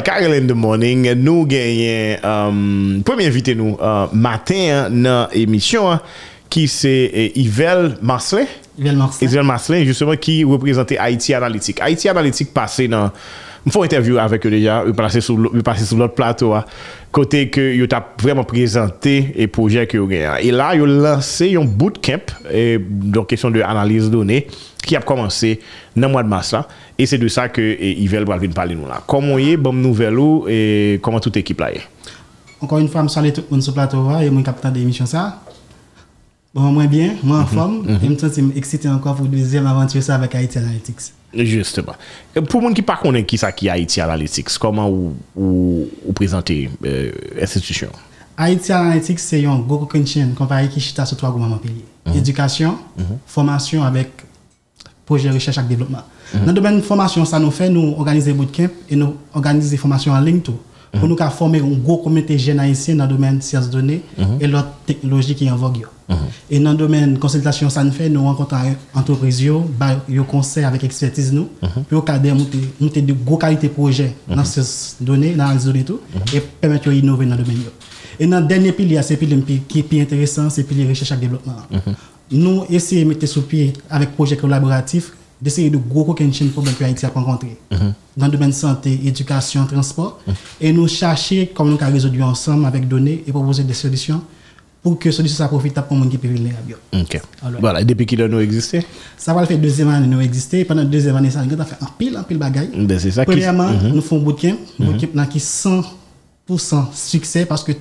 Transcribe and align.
Alright, 0.00 0.22
Karel 0.22 0.32
in 0.32 0.46
the 0.46 0.54
morning, 0.54 1.04
nou 1.20 1.44
genyen 1.44 2.22
um, 2.24 3.02
Premier 3.04 3.28
invite 3.28 3.52
nou 3.58 3.74
uh, 3.76 4.08
Matin 4.16 4.70
uh, 4.72 4.86
nan 4.88 5.34
emisyon 5.36 5.98
uh, 5.98 6.22
Ki 6.50 6.64
se 6.72 6.92
eh, 7.12 7.36
Yvel 7.42 7.98
Marcelin 8.00 8.48
Yvel 8.78 8.96
Marcelin 8.96 9.28
Yvel 9.28 9.44
Marcelin, 9.44 9.84
justement, 9.84 10.16
ki 10.16 10.38
reprezentè 10.48 10.96
Haiti 10.96 11.36
Analytique. 11.36 11.84
Haiti 11.84 12.08
Analytique 12.08 12.54
pase 12.56 12.88
nan 12.88 13.12
Mfon 13.60 13.84
interview 13.84 14.16
avèk 14.16 14.46
yo 14.48 14.54
deja, 14.54 14.78
yo 14.88 14.94
pase 14.96 15.20
sou 15.20 16.00
lot 16.00 16.16
plato 16.16 16.54
a 16.56 16.62
Kote 17.12 17.44
ke 17.52 17.66
yo 17.76 17.84
tap 17.90 18.14
vreman 18.24 18.48
prezante 18.48 19.18
E 19.36 19.50
proje 19.52 19.84
ke 19.90 20.00
yo 20.00 20.08
genyen. 20.08 20.38
E 20.40 20.48
la 20.54 20.72
yo 20.78 20.88
lanse 20.88 21.50
yon 21.52 21.68
bootcamp 21.68 22.32
e, 22.48 22.78
Don 22.80 23.28
kesyon 23.28 23.52
de 23.58 23.66
analize 23.68 24.08
donè 24.08 24.46
Ki 24.80 24.96
ap 24.96 25.04
komanse 25.04 25.58
nan 25.92 26.08
mwa 26.14 26.24
de 26.24 26.32
mars 26.32 26.54
la. 26.56 26.64
E 27.00 27.06
se 27.08 27.16
de 27.20 27.28
sa 27.32 27.48
ke 27.48 27.64
Yvel 28.04 28.26
Bralvin 28.28 28.52
pale 28.56 28.76
nou 28.76 28.90
la. 28.90 29.00
Koman 29.08 29.40
ye, 29.40 29.56
bom 29.56 29.76
nouvel 29.76 30.20
ou, 30.20 30.44
e 30.50 30.98
koman 31.04 31.22
tout 31.24 31.36
ekip 31.40 31.62
la 31.64 31.70
ye? 31.72 31.84
Ankon 32.60 32.82
yon 32.82 32.90
fwa, 32.92 33.06
m 33.06 33.08
sali 33.12 33.32
tout 33.32 33.48
moun 33.48 33.64
sou 33.64 33.72
plato 33.76 34.02
va, 34.04 34.20
yon 34.26 34.36
mwen 34.36 34.44
kapitan 34.44 34.74
de 34.74 34.82
emisyon 34.84 35.08
sa. 35.08 35.30
Bon, 36.52 36.66
mwen 36.74 36.90
bien, 36.90 37.16
mwen 37.22 37.40
an 37.40 37.48
fom, 37.48 37.78
e 37.88 37.96
m 38.02 38.18
ton 38.20 38.32
se 38.32 38.44
m 38.44 38.52
eksite 38.58 38.90
ankon 38.90 39.16
pou 39.16 39.30
dezem 39.32 39.68
avanture 39.70 40.02
sa 40.04 40.18
avèk 40.18 40.36
Haiti 40.36 40.60
Analytics. 40.60 41.14
Justement. 41.46 41.94
Pou 42.36 42.60
moun 42.60 42.74
ki 42.74 42.82
pa 42.82 42.98
konen 43.00 43.24
ki 43.24 43.38
sa 43.38 43.52
ki 43.54 43.70
Haiti 43.70 44.02
Analytics, 44.02 44.58
koman 44.60 44.90
ou 44.90 46.14
prezante 46.18 46.56
institisyon? 46.58 47.94
Haiti 48.36 48.74
Analytics 48.74 49.30
se 49.32 49.40
yon 49.44 49.62
Goko 49.68 49.88
Kenshin, 49.88 50.34
kompare 50.36 50.68
ki 50.72 50.82
chita 50.82 51.06
sou 51.08 51.16
3 51.20 51.32
gouman 51.32 51.54
man 51.54 51.62
peye. 51.62 51.86
Edukasyon, 52.18 52.76
formasyon 53.30 53.86
avèk 53.86 54.26
proje 55.08 55.30
recherche 55.32 55.62
ak 56.30 56.38
devlopman. 56.38 56.46
Nan 56.46 56.54
domen 56.56 56.82
formasyon 56.86 57.26
sa 57.26 57.38
nou 57.42 57.50
fe, 57.50 57.68
nou 57.68 57.94
organize 57.98 58.32
bootcamp 58.32 58.88
e 58.88 58.96
nou 58.96 59.18
organize 59.34 59.76
formasyon 59.76 60.16
an 60.16 60.24
ling 60.24 60.42
tou. 60.42 60.58
Pou 60.90 61.06
nou 61.06 61.14
ka 61.18 61.28
forme 61.30 61.60
un 61.62 61.76
gwo 61.84 62.00
komite 62.02 62.34
jen 62.40 62.58
haisyen 62.58 62.98
nan 62.98 63.08
domen 63.10 63.38
siyas 63.44 63.68
donè 63.70 64.00
e 64.18 64.48
lot 64.50 64.72
teknoloji 64.88 65.36
ki 65.38 65.46
yon 65.46 65.58
vog 65.60 65.76
yo. 65.84 65.92
E 66.50 66.58
nan 66.58 66.78
domen 66.78 67.12
konsultasyon 67.22 67.70
sa 67.70 67.84
nou 67.86 67.94
fe, 67.94 68.08
nou 68.10 68.26
wankontan 68.26 68.74
antropriz 68.98 69.38
yo, 69.44 69.60
ba 69.78 69.92
yo 70.10 70.24
konsey 70.26 70.66
avèk 70.66 70.88
ekspertiz 70.88 71.30
nou, 71.34 71.46
pou 71.60 72.00
yo 72.00 72.02
kade 72.06 72.34
moutè 72.34 73.04
de 73.06 73.14
gwo 73.14 73.38
kalite 73.38 73.70
proje 73.70 74.08
nan 74.26 74.42
siyas 74.42 74.96
donè, 74.98 75.30
nan 75.36 75.46
analiz 75.52 75.68
donè 75.70 75.84
tou, 75.86 76.02
e 76.34 76.42
pèmèt 76.62 76.90
yo 76.90 76.96
inove 76.98 77.28
nan 77.30 77.38
domen 77.38 77.62
yo. 77.68 77.74
E 78.18 78.26
nan 78.26 78.48
denye 78.50 78.74
pili 78.76 78.98
a 78.98 79.06
se 79.06 79.14
pili 79.20 79.38
ki 79.70 79.84
pi 79.86 80.02
interesant, 80.02 80.50
se 80.50 80.66
pili 80.66 80.88
recherche 80.90 81.14
ak 81.14 81.22
devlopman. 81.22 81.94
Nou 82.34 82.66
esye 82.66 83.06
mette 83.06 83.30
sou 83.30 83.46
pi 83.46 83.68
avèk 83.86 84.18
proje 84.18 84.42
kolaboratif, 84.42 85.12
d'essayer 85.40 85.70
de 85.70 85.78
gros 85.78 86.12
kenshin 86.14 86.48
problème 86.48 86.74
que 86.74 86.84
Haïti 86.84 87.06
a 87.06 87.08
rencontré. 87.08 87.56
Dans 88.16 88.26
le 88.26 88.32
domaine 88.32 88.52
santé, 88.52 89.00
éducation, 89.04 89.64
transport. 89.66 90.20
Et 90.60 90.72
nous 90.72 90.88
chercher 90.88 91.50
comment 91.54 91.70
nous 91.70 91.78
résoudre 91.78 92.22
ensemble 92.22 92.66
avec 92.66 92.86
données 92.88 93.24
et 93.26 93.32
proposer 93.32 93.64
des 93.64 93.74
solutions 93.74 94.20
pour 94.82 94.98
que 94.98 95.10
solution 95.10 95.36
soit 95.36 95.48
profitable 95.48 95.88
pour 95.88 95.96
les 95.98 96.04
gens 96.04 96.08
qui 96.08 96.18
peuvent 96.18 96.30
vulnérables. 96.30 96.76
Ok. 96.94 97.20
Voilà. 97.60 97.82
Et 97.82 97.84
depuis 97.84 98.06
qu'il 98.06 98.22
a 98.22 98.28
nous 98.28 98.40
existé? 98.40 98.84
Ça 99.16 99.34
va 99.34 99.42
le 99.42 99.46
faire 99.46 99.58
deuxième 99.58 99.88
année 99.88 100.06
nous 100.06 100.20
exister. 100.20 100.64
Pendant 100.64 100.84
deuxième 100.84 101.16
année, 101.16 101.30
ça 101.30 101.40
a 101.40 101.64
fait 101.64 101.82
un 101.82 101.88
pile, 101.98 102.16
un 102.16 102.22
pile 102.22 102.38
bagaille. 102.38 102.70
Ben, 102.74 102.98
c'est 102.98 103.10
ça 103.10 103.24
Premièrement, 103.24 103.70
nous 103.70 104.00
faisons 104.00 104.20
bootcamp. 104.20 104.56
Bootcamp 104.78 105.26
qui 105.26 105.38
100% 105.38 105.84
succès 106.94 107.44
parce 107.44 107.62
que 107.62 107.72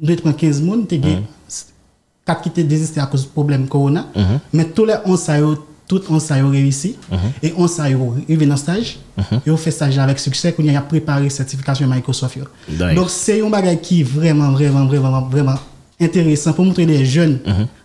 nous 0.00 0.12
avons 0.12 0.32
15 0.32 0.60
personnes, 0.60 0.86
tu 0.86 0.96
as 0.96 2.34
4 2.34 2.42
qui 2.50 2.60
ont 2.60 2.64
désisté 2.64 3.00
à 3.00 3.06
cause 3.06 3.22
du 3.22 3.28
problème 3.28 3.66
corona. 3.68 4.06
Mais 4.52 4.64
tous 4.64 4.84
les 4.84 4.96
11 5.04 5.20
ça 5.20 5.34
tout 5.86 6.00
on 6.08 6.18
ça 6.18 6.34
réussi. 6.34 6.96
Et 7.42 7.52
on 7.56 7.68
ça 7.68 7.84
arrivé 7.84 8.46
dans 8.46 8.56
stage. 8.56 8.98
Et 9.46 9.50
on 9.50 9.56
fait 9.56 9.70
stage 9.70 9.98
avec 9.98 10.18
succès 10.18 10.52
qu'on 10.52 10.66
a 10.74 10.80
préparé 10.80 11.28
certification 11.30 11.86
Microsoft 11.86 12.38
donc 12.94 13.10
c'est 13.10 13.40
un 13.40 13.50
bagage 13.50 13.80
qui 13.82 14.00
est 14.00 14.04
vraiment 14.04 14.50
vraiment 14.52 14.86
vraiment 14.86 15.22
vraiment 15.22 15.54
intéressant 16.00 16.52
pour 16.52 16.64
montrer 16.64 16.86
les 16.86 17.04
jeunes 17.04 17.38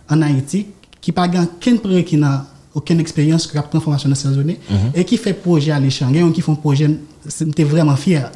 en 0.08 0.22
Haïti 0.22 0.66
qui 1.00 1.12
pas 1.12 1.28
aucun 1.28 1.76
prêt 1.76 2.04
qui 2.04 2.16
n'a 2.16 2.46
aucune 2.74 3.00
expérience 3.00 3.46
qui 3.46 3.56
a 3.56 3.62
pris 3.62 3.80
formation 3.80 4.08
dans 4.08 4.14
ces 4.14 4.28
zones 4.28 4.54
et 4.94 5.04
qui 5.04 5.16
fait 5.16 5.34
projet 5.34 5.72
à 5.72 5.80
l'échange 5.80 6.32
qui 6.32 6.40
font 6.40 6.56
projet 6.56 6.90
c'était 7.28 7.64
vraiment 7.64 7.96
fier. 7.96 8.30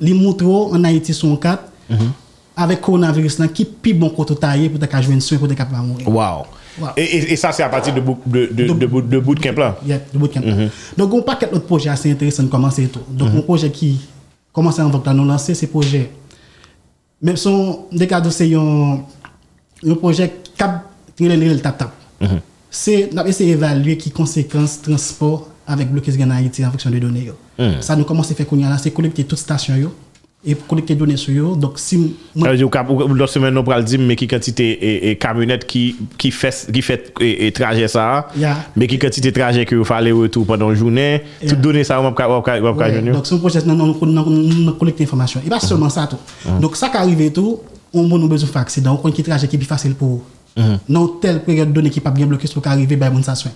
Les 0.00 0.14
moutros 0.14 0.74
en 0.74 0.84
Haïti 0.84 1.14
sont 1.14 1.36
quatre. 1.36 1.64
Avec 2.56 2.80
coronavirus 2.80 3.38
qui 3.54 3.64
plus 3.64 3.94
bon 3.94 4.10
côté 4.10 4.34
taillé 4.34 4.68
pour 4.68 5.00
jouer 5.00 5.14
une 5.14 5.20
soin 5.20 5.38
pour 5.38 5.46
capable 5.46 5.86
mourir. 5.86 6.08
Wow 6.08 6.44
Wow. 6.80 6.88
Et, 6.96 7.32
et, 7.32 7.36
ça, 7.36 7.52
c'est 7.52 7.62
à 7.62 7.68
partir 7.68 7.94
de, 7.94 8.00
de, 8.00 8.46
de, 8.52 8.72
de, 8.74 9.00
de, 9.00 9.18
bootcamp 9.18 9.54
là? 9.56 9.76
Yeah, 9.86 10.00
de 10.12 10.18
bootcamp. 10.18 10.40
Mm 10.40 10.50
-hmm. 10.50 10.68
Donc, 10.96 11.12
on 11.14 11.22
paquet 11.22 11.48
d'autres 11.52 11.66
projets 11.66 11.90
assez 11.90 12.10
intéressants 12.10 12.44
de 12.44 12.48
commencer 12.48 12.86
tout. 12.88 13.00
Donc, 13.10 13.28
mm 13.28 13.34
-hmm. 13.34 13.38
un 13.38 13.42
projet 13.42 13.70
qui 13.70 14.00
commence 14.52 14.78
à 14.78 15.14
nous 15.14 15.24
lancer, 15.24 15.54
c'est 15.54 15.66
projet. 15.68 16.10
Même 17.22 17.36
son, 17.36 17.86
des 17.92 18.06
cas 18.06 18.22
c'est 18.30 18.54
un, 18.54 19.00
un 19.90 19.94
projet 19.94 20.28
cap, 20.56 20.72
le 21.20 21.60
tap 21.60 21.78
tap. 21.78 21.92
Mm 22.20 22.26
-hmm. 22.26 22.40
C'est, 22.70 23.10
on 23.16 23.26
essayer 23.26 23.54
d'évaluer 23.54 23.96
qui 23.96 24.10
conséquences 24.10 24.74
transport 24.82 25.48
avec 25.66 25.90
blocage 25.90 26.16
en 26.20 26.30
Haïti 26.30 26.64
en 26.64 26.70
fonction 26.70 26.90
des 26.90 27.00
données. 27.00 27.30
Mm. 27.58 27.80
Ça 27.80 27.94
nous 27.96 28.04
commence 28.04 28.30
à 28.30 28.34
faire 28.34 28.46
qu'on 28.46 28.58
y 28.58 28.64
a 28.64 28.68
là, 28.70 28.78
c'est 28.78 28.90
collecter 28.90 29.24
toutes 29.24 29.38
stations 29.38 29.76
yo 29.76 29.92
et 30.44 30.54
collecter 30.54 30.94
données 30.94 31.16
sur 31.16 31.52
eux. 31.52 31.56
Donc, 31.56 31.78
si. 31.78 32.14
L'autre 32.36 33.26
semaine, 33.26 33.54
nous 33.54 33.82
dire, 33.82 34.00
mais 34.00 34.14
qui 34.14 34.28
quantité 34.28 35.10
et, 35.10 35.16
camionnette 35.16 35.66
qui, 35.66 35.96
qui 36.16 36.30
fait, 36.30 36.70
qui 36.72 36.82
fait 36.82 37.12
et, 37.20 37.50
trajet 37.52 37.88
ça, 37.88 38.28
mais 38.76 38.86
qui 38.86 38.98
quantité 38.98 39.32
trajet 39.32 39.64
que 39.64 39.74
vous 39.74 39.84
fallait 39.84 40.12
retour 40.12 40.46
pendant 40.46 40.68
la 40.68 40.74
journée, 40.74 41.22
toutes 41.46 41.60
données 41.60 41.84
ça, 41.84 42.00
on 42.00 42.10
va. 42.10 42.10
Donc, 42.10 42.48
un 43.32 43.38
projet, 43.38 43.60
nous 43.64 44.72
collecter 44.78 45.04
l'information. 45.04 45.40
Et 45.44 45.50
pas 45.50 45.60
seulement 45.60 45.90
ça, 45.90 46.06
tout. 46.06 46.18
Donc, 46.60 46.76
ça 46.76 46.88
qui 46.88 46.96
arrive 46.96 47.32
tout, 47.32 47.60
on 47.92 48.04
a 48.04 48.28
besoin 48.28 48.46
de 48.46 48.52
faire 48.52 48.62
accident, 48.62 49.00
on 49.02 49.08
a 49.08 49.10
un 49.10 49.22
trajet 49.22 49.48
qui 49.48 49.56
est 49.56 49.58
plus 49.58 49.66
facile 49.66 49.94
pour 49.94 50.22
Non, 50.88 51.08
telle 51.20 51.42
période 51.42 51.72
donnée 51.72 51.90
qui 51.90 51.98
n'est 51.98 52.04
pas 52.04 52.10
bien 52.10 52.26
bloquée, 52.26 52.48
pour 52.48 52.64
arriver, 52.66 52.94
ben, 52.94 53.10
mon 53.10 53.22
ça 53.22 53.34
soin. 53.34 53.50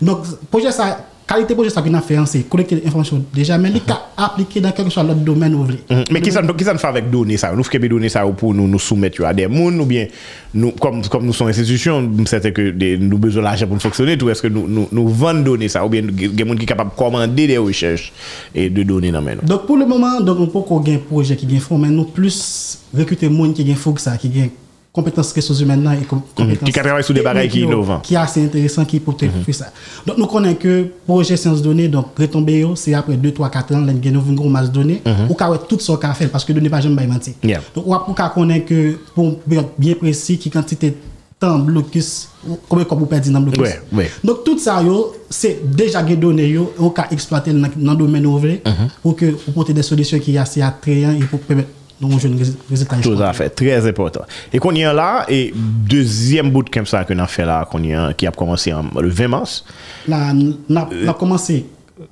Donc, 0.00 0.20
projet 0.50 0.70
ça, 0.70 1.04
qualité 1.28 1.54
projet 1.54 1.70
ça 1.70 1.80
a 1.80 2.00
fait 2.00 2.16
c'est 2.26 2.48
collecter 2.48 2.80
l'information 2.82 3.22
déjà 3.34 3.58
mais 3.58 3.70
il 3.70 3.82
cas 3.82 4.00
appliquer 4.16 4.60
dans 4.60 4.72
quelque 4.72 4.90
soit 4.90 5.02
l'autre 5.02 5.20
domaine 5.20 5.54
ou 5.54 5.66
mais 6.10 6.20
qui 6.22 6.32
ça 6.32 6.42
qui 6.42 6.64
ça 6.64 6.76
fait 6.76 6.86
avec 6.86 7.10
données 7.10 7.36
ça? 7.36 7.52
Nous 7.54 7.62
fait 7.62 7.78
données 7.78 8.08
ça 8.08 8.24
pour 8.26 8.54
nous 8.54 8.66
nous 8.66 8.78
soumettre 8.78 9.24
à 9.24 9.34
des 9.34 9.42
gens 9.42 9.78
ou 9.78 9.84
bien 9.84 10.06
nous 10.54 10.72
comme 10.72 11.06
comme 11.06 11.26
nous 11.26 11.32
sommes 11.34 11.48
institution 11.48 12.10
c'est 12.26 12.52
que 12.52 12.70
des, 12.70 12.96
nous 12.96 13.18
besoin 13.18 13.42
d'argent 13.42 13.66
pour 13.66 13.80
fonctionner 13.80 14.16
tout. 14.16 14.30
Est-ce 14.30 14.42
que 14.42 14.48
nous 14.48 14.66
nous, 14.66 14.88
nous 14.90 15.08
vendons 15.08 15.42
données 15.42 15.68
ça? 15.68 15.84
Ou 15.84 15.88
bien 15.90 16.02
des 16.02 16.46
gens 16.46 16.54
qui 16.56 16.66
capable 16.66 16.90
commander 16.96 17.46
des 17.46 17.58
recherches 17.58 18.12
et 18.54 18.70
de 18.70 18.82
données 18.82 19.12
dans 19.12 19.22
maintenant 19.22 19.42
donc 19.46 19.66
pour 19.66 19.76
le 19.76 19.84
moment 19.84 20.20
donc 20.20 20.40
on 20.40 20.46
peut 20.46 20.60
qu'on 20.60 20.80
gagne 20.80 20.98
projet 20.98 21.36
qui 21.36 21.46
gagne 21.46 21.60
fond 21.60 21.76
mais 21.78 21.88
nous 21.88 22.04
plus 22.04 22.78
recruter 22.96 23.28
monde 23.28 23.52
qui 23.54 23.64
gagne 23.64 23.76
fou 23.76 23.94
ça 23.98 24.16
qui 24.16 24.28
gagne 24.30 24.50
compétences 24.98 25.32
ressources 25.32 25.60
humaines 25.60 25.88
et 26.00 26.04
compétences 26.04 26.58
qui 26.64 26.72
travaille 26.72 27.04
sur 27.04 27.14
des 27.14 27.22
bagages 27.22 27.48
qui 27.48 27.60
innovants. 27.60 28.00
qui 28.00 28.14
est 28.14 28.18
assez 28.18 28.44
intéressant 28.44 28.84
qui 28.84 28.98
peut 28.98 29.12
faire 29.18 29.30
mm 29.30 29.52
ça. 29.52 29.66
Donc 30.06 30.18
nous 30.18 30.26
connaissons 30.26 30.56
que 30.56 30.86
projet 31.06 31.36
sciences 31.36 31.62
données 31.62 31.88
donc 31.88 32.06
retombé 32.18 32.66
c'est 32.74 32.94
après 32.94 33.16
2 33.16 33.32
3 33.32 33.48
4 33.50 33.74
ans 33.74 33.80
nous 33.80 34.22
une 34.28 34.34
grosse 34.34 34.50
masse 34.50 34.68
de 34.70 34.74
données. 34.74 35.02
Ou 35.28 35.34
car 35.34 35.66
tout 35.66 35.78
ce 35.78 35.92
qu'on 35.92 36.14
fait 36.14 36.26
parce 36.26 36.44
que 36.44 36.52
données 36.52 36.70
pas 36.70 36.80
jamais 36.80 37.06
mentir 37.06 37.34
donc 37.74 37.86
ou 37.86 37.94
pour 38.14 38.34
connaître 38.34 38.66
que 38.66 38.98
pour 39.14 39.38
bien 39.78 39.94
précis 39.94 40.38
qui 40.38 40.50
quantité 40.50 40.94
temps 41.38 41.58
blocus 41.60 42.28
combien 42.68 42.84
comme 42.84 42.98
vous 42.98 43.06
perdez 43.06 43.30
dans 43.30 43.40
blocus. 43.40 43.62
Ouais, 43.62 43.80
ouais. 43.92 44.10
donc 44.24 44.42
tout 44.44 44.58
ça 44.58 44.82
c'est 45.30 45.60
déjà 45.64 46.02
des 46.02 46.16
données 46.16 46.48
yo 46.48 46.72
on 46.78 46.90
peut 46.90 47.02
exploiter 47.12 47.52
dans 47.52 47.92
le 47.92 47.96
domaine 47.98 48.26
ouvrier 48.26 48.60
pour 49.02 49.14
que 49.14 49.26
pour 49.26 49.54
porter 49.54 49.72
des 49.72 49.82
solutions 49.82 50.18
qui 50.18 50.34
sont 50.34 50.40
assez 50.40 50.62
attrayantes 50.62 51.22
et 51.22 51.24
pour 51.24 51.38
permettre 51.40 51.68
donc 52.00 52.12
je 52.20 52.28
résultat 52.70 52.96
tout 53.02 53.16
à 53.20 53.32
fait 53.32 53.50
très 53.50 53.86
important. 53.86 54.22
Et 54.52 54.58
qu'on 54.58 54.74
y 54.74 54.82
est 54.82 54.94
là 54.94 55.24
et 55.28 55.52
deuxième 55.54 56.50
bout 56.50 56.68
comme 56.70 56.86
ça 56.86 57.04
qu'on 57.04 57.18
a 57.18 57.26
fait 57.26 57.44
là 57.44 57.66
qu'on 57.70 57.82
y 57.82 57.92
a, 57.94 58.12
qui 58.12 58.26
a 58.26 58.30
commencé 58.30 58.72
en, 58.72 58.84
le 59.00 59.08
20 59.08 59.28
mars. 59.28 59.64
Là 60.06 60.32
on 60.68 60.76
a, 60.76 60.88
on 61.04 61.08
a 61.08 61.14
commencé 61.14 61.66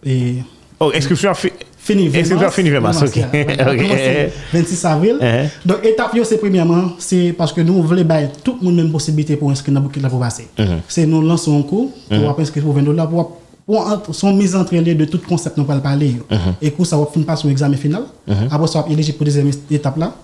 et 0.04 0.36
oh 0.80 0.90
inscription 0.94 1.32
fait 1.34 1.52
fini 1.78 2.08
20 2.08 2.34
mars. 2.34 2.54
fini 2.54 2.70
20 2.70 2.80
mars 2.80 3.02
ok, 3.02 3.16
okay. 3.32 4.28
26 4.52 4.84
avril. 4.84 5.16
Uh 5.20 5.24
-huh. 5.24 5.48
donc 5.64 5.78
étape 5.84 6.18
c'est 6.24 6.38
premièrement 6.38 6.92
c'est 6.98 7.32
parce 7.38 7.52
que 7.52 7.60
nous 7.60 7.80
voulons 7.82 8.04
bailler 8.04 8.28
toute 8.42 8.60
le 8.62 8.72
même 8.72 8.90
possibilité 8.90 9.36
pour 9.36 9.50
inscrire 9.50 9.74
dans 9.74 9.80
le 9.80 9.86
bouquet 9.86 10.00
pour 10.08 10.18
passer 10.20 10.48
uh 10.58 10.62
-huh. 10.62 10.78
c'est 10.88 11.06
nous 11.06 11.22
lançons 11.22 11.58
un 11.60 11.62
cours 11.62 11.90
pour 12.08 12.18
uh 12.18 12.22
-huh. 12.22 12.40
inscrire 12.42 12.64
pour 12.64 12.74
20 12.74 12.82
dollars 12.82 13.08
pour 13.08 13.45
pour 13.66 14.14
sont 14.14 14.32
mises 14.32 14.54
entre 14.54 14.74
les 14.76 14.94
de 14.94 15.04
tout 15.04 15.20
concept 15.28 15.56
nous 15.56 15.64
va 15.64 15.78
parler. 15.78 16.16
Et 16.62 16.70
pour 16.70 16.86
ça 16.86 16.96
on 16.98 17.06
finit 17.06 17.24
pas 17.24 17.36
sur 17.36 17.50
examen 17.50 17.76
final. 17.76 18.04
Après 18.50 18.66
ça 18.68 18.84
on 18.86 18.90
éligible 18.90 19.18
pour 19.18 19.24
deuxième 19.24 19.50
étape 19.70 19.96
là 19.96 20.14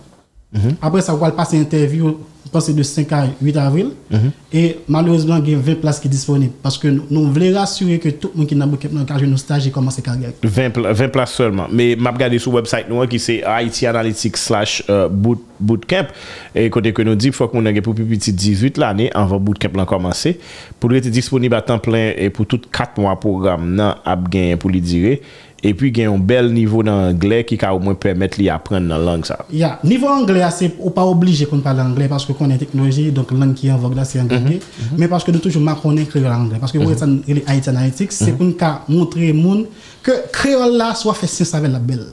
Mhm. 0.52 0.76
Après 0.82 1.00
ça, 1.00 1.14
on 1.14 1.18
va 1.18 1.30
passer 1.30 1.58
interview, 1.58 2.18
je 2.44 2.50
pense 2.50 2.68
de 2.68 2.82
5 2.82 3.12
à 3.12 3.24
8 3.40 3.56
avril. 3.56 3.90
Mhm. 4.10 4.30
Et 4.52 4.76
malheureusement, 4.86 5.40
il 5.42 5.52
y 5.52 5.54
a 5.54 5.58
20 5.58 5.80
places 5.80 5.98
qui 5.98 6.08
sont 6.08 6.12
disponibles. 6.12 6.52
Parce 6.62 6.76
que 6.76 6.88
nous 6.88 7.32
voulons 7.32 7.54
rassurer 7.54 7.98
que 7.98 8.10
tout 8.10 8.30
le 8.34 8.40
monde 8.40 8.48
qui 8.48 8.54
n'a 8.54 8.66
pas 8.66 9.18
de 9.18 9.26
nos 9.26 9.36
stages, 9.38 9.64
il 9.64 9.72
commence 9.72 9.98
à 9.98 10.02
carrière. 10.02 10.32
20, 10.42 11.08
places 11.08 11.32
seulement. 11.32 11.66
Mais 11.72 11.96
je 11.98 12.08
regarde 12.08 12.36
sur 12.38 12.50
le 12.52 12.56
website 12.56 12.86
qui 13.08 13.18
c'est 13.18 13.42
Haiti 13.46 13.86
Analytics 13.86 14.36
slash 14.36 14.82
euh, 14.90 15.08
bootcamp. 15.08 16.08
Et 16.54 16.68
côté 16.68 16.92
que 16.92 17.00
nous 17.02 17.14
dit, 17.14 17.28
il 17.28 17.32
faut 17.32 17.48
qu'on 17.48 17.64
ait 17.64 17.80
pour 17.80 17.94
plus 17.94 18.04
petit 18.04 18.32
18 18.32 18.76
l'année 18.76 19.10
avant 19.14 19.40
bootcamp 19.40 19.70
l'an 19.74 19.86
commencé. 19.86 20.38
Pour 20.78 20.92
être 20.92 21.08
disponible 21.08 21.54
à 21.54 21.62
temps 21.62 21.78
plein 21.78 22.12
et 22.16 22.28
pour 22.28 22.46
toutes 22.46 22.70
4 22.70 23.00
mois 23.00 23.18
programme, 23.18 23.74
non, 23.74 23.94
à 24.04 24.18
pour 24.58 24.70
les 24.70 24.80
durer. 24.80 25.22
Et 25.64 25.74
puis 25.74 25.90
il 25.90 25.98
y 25.98 26.04
a 26.04 26.10
un 26.10 26.18
bel 26.18 26.52
niveau 26.52 26.82
d'anglais 26.82 27.44
qui 27.44 27.58
au 27.64 27.78
moins 27.78 27.94
permettre 27.94 28.38
lui 28.38 28.48
apprendre 28.48 28.88
dans 28.88 28.98
la 28.98 29.04
langue 29.04 29.24
ça. 29.24 29.46
Yeah. 29.52 29.78
Niveau 29.84 30.08
anglais, 30.08 30.44
c'est 30.56 30.70
pas 30.92 31.06
obligé 31.06 31.46
qu'on 31.46 31.60
parle 31.60 31.80
anglais 31.80 32.08
parce 32.08 32.26
que 32.26 32.32
qu'on 32.32 32.50
est 32.50 32.58
technologie, 32.58 33.12
donc 33.12 33.30
langue 33.30 33.54
qui 33.54 33.68
est 33.68 33.72
en 33.72 33.78
vogue 33.78 33.94
là, 33.94 34.04
c'est 34.04 34.20
anglais. 34.20 34.58
Mais 34.98 35.06
parce 35.06 35.22
que 35.22 35.30
nous 35.30 35.38
toujours 35.38 35.62
marquons 35.62 35.94
créole 36.04 36.32
anglais. 36.32 36.58
Parce 36.58 36.72
que 36.72 36.78
vous 36.78 36.90
êtes 36.90 37.04
IT 37.28 37.68
Analytics, 37.68 38.12
c'est 38.12 38.32
pour 38.32 38.46
nous 38.46 38.56
montrer 38.88 39.32
monde 39.32 39.66
que 40.02 40.10
créole 40.32 40.76
là 40.76 40.94
soit 40.94 41.14
fait 41.14 41.28
sens 41.28 41.54
avec 41.54 41.70
la 41.70 41.78
belle. 41.78 42.06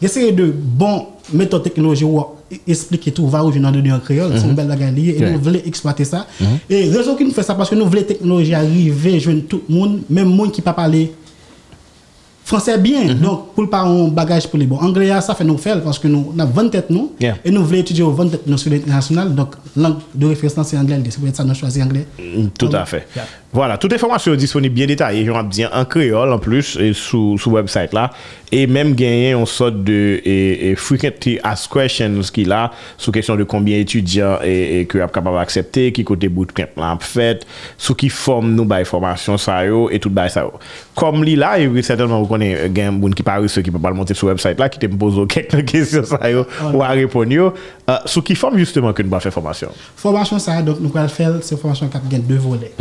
Essayer 0.00 0.32
de 0.32 0.52
bon 0.56 1.06
méthode 1.32 1.64
technologie 1.64 2.04
ou 2.04 2.24
expliquer 2.66 3.10
tout, 3.10 3.26
va 3.26 3.40
aujourd'hui 3.40 3.60
dans 3.60 3.70
le 3.70 3.92
en 3.92 3.98
créole, 3.98 4.32
c'est 4.36 4.46
une 4.46 4.54
belle 4.54 4.68
bagaille 4.68 5.10
et 5.10 5.32
nous 5.32 5.38
voulons 5.38 5.60
exploiter 5.66 6.04
ça. 6.04 6.26
Et 6.70 6.88
raison 6.88 7.14
qui 7.14 7.24
nous 7.24 7.32
fait 7.32 7.42
ça, 7.42 7.54
parce 7.54 7.68
que 7.68 7.74
nous 7.74 7.84
voulons 7.84 8.02
technologie 8.02 8.54
arriver, 8.54 9.20
joindre 9.20 9.42
tout 9.48 9.62
le 9.68 9.74
monde, 9.74 10.00
même 10.08 10.28
monde 10.28 10.50
qui 10.50 10.62
ne 10.62 10.64
pas 10.64 10.72
parler 10.72 11.12
français 12.46 12.78
bien. 12.78 13.12
Donc, 13.14 13.52
pour 13.54 13.64
le 13.64 13.68
pas 13.68 13.80
un 13.80 14.06
bagage 14.08 14.46
pour 14.48 14.58
les 14.58 14.66
bons. 14.66 14.78
Anglais, 14.78 15.10
ça 15.20 15.34
fait 15.34 15.42
nous 15.44 15.58
faire 15.58 15.82
parce 15.82 15.98
que 15.98 16.06
nous 16.06 16.32
avons 16.38 16.52
20 16.52 16.68
têtes 16.68 16.90
nous. 16.90 17.12
Yeah. 17.20 17.34
Et 17.44 17.50
nous 17.50 17.64
voulons 17.64 17.80
étudier 17.80 18.04
au 18.04 18.12
20 18.12 18.28
têtes 18.28 18.46
nous 18.46 18.56
sur 18.56 18.70
l'international. 18.70 19.34
Donc, 19.34 19.56
langue 19.76 19.96
de 20.14 20.26
référence, 20.28 20.68
c'est 20.68 20.78
anglais. 20.78 21.02
C'est 21.10 21.20
pour 21.20 21.34
ça 21.34 21.42
que 21.42 21.48
nous 21.48 21.54
choisi 21.54 21.82
anglais. 21.82 22.06
Mm, 22.18 22.46
Tout 22.56 22.70
à 22.72 22.84
fait. 22.84 23.08
Yeah. 23.16 23.24
Voilà, 23.56 23.78
toute 23.78 23.92
information 23.94 24.34
est 24.34 24.36
disponible 24.36 24.74
bien 24.74 24.86
détaillée, 24.86 25.24
j'en 25.24 25.40
ai 25.40 25.48
bien 25.48 25.70
en 25.72 25.86
créole 25.86 26.30
en 26.30 26.38
plus, 26.38 26.76
et 26.78 26.92
sous, 26.92 27.38
sous 27.38 27.50
website 27.50 27.94
là. 27.94 28.10
Et 28.52 28.66
même 28.66 28.94
gagner 28.94 29.30
une 29.32 29.46
sorte 29.46 29.82
de 29.82 30.20
et, 30.24 30.70
et 30.70 30.74
frequently 30.76 31.38
asked 31.42 31.70
questions 31.72 32.20
qu'il 32.32 32.52
a 32.52 32.70
sous 32.98 33.10
question 33.12 33.34
de 33.34 33.44
combien 33.44 33.78
étudiants 33.78 34.38
et, 34.44 34.80
et 34.80 34.84
que 34.84 34.98
capable 34.98 35.36
d'accepter, 35.36 35.90
qui 35.90 36.04
côté 36.04 36.28
bootcamp 36.28 36.66
là 36.76 36.98
fait, 37.00 37.46
sous 37.78 37.94
qui 37.94 38.10
forme 38.10 38.52
nous 38.52 38.66
by 38.66 38.84
formation 38.84 39.38
ça 39.38 39.64
et 39.64 39.98
tout 40.00 40.10
by 40.10 40.28
ça. 40.28 40.46
Comme 40.94 41.24
li 41.24 41.34
là, 41.34 41.58
et 41.58 41.66
oui, 41.66 41.82
certainement 41.82 42.20
vous 42.20 42.26
connaissez 42.38 42.70
gain 42.70 42.90
moun 42.90 43.14
qui 43.14 43.22
parle 43.22 43.48
ceux 43.48 43.62
qui 43.62 43.70
peut 43.70 43.78
pas 43.78 43.90
le 43.90 43.96
monter 43.96 44.14
sur 44.14 44.28
website 44.28 44.58
là, 44.58 44.68
qui 44.68 44.78
te 44.78 44.86
pose 44.86 45.26
quelques 45.28 45.64
questions 45.70 46.04
ça 46.04 46.30
yo, 46.30 46.44
ou 46.72 46.82
à 46.82 46.88
répondre 46.88 47.30
yo, 47.32 47.52
euh, 47.88 47.96
sous 48.04 48.22
qui 48.22 48.34
forme 48.34 48.58
justement 48.58 48.92
que 48.92 49.02
nous 49.02 49.10
va 49.10 49.20
faire 49.20 49.32
formation? 49.32 49.68
Formation, 49.96 50.38
ça, 50.38 50.62
donc, 50.62 50.80
nous 50.80 50.90
allons 50.94 51.08
faire, 51.08 51.32
c'est 51.42 51.58
formation 51.58 51.88
qui 51.88 52.16
a 52.16 52.18
deux 52.18 52.36
volets. 52.36 52.72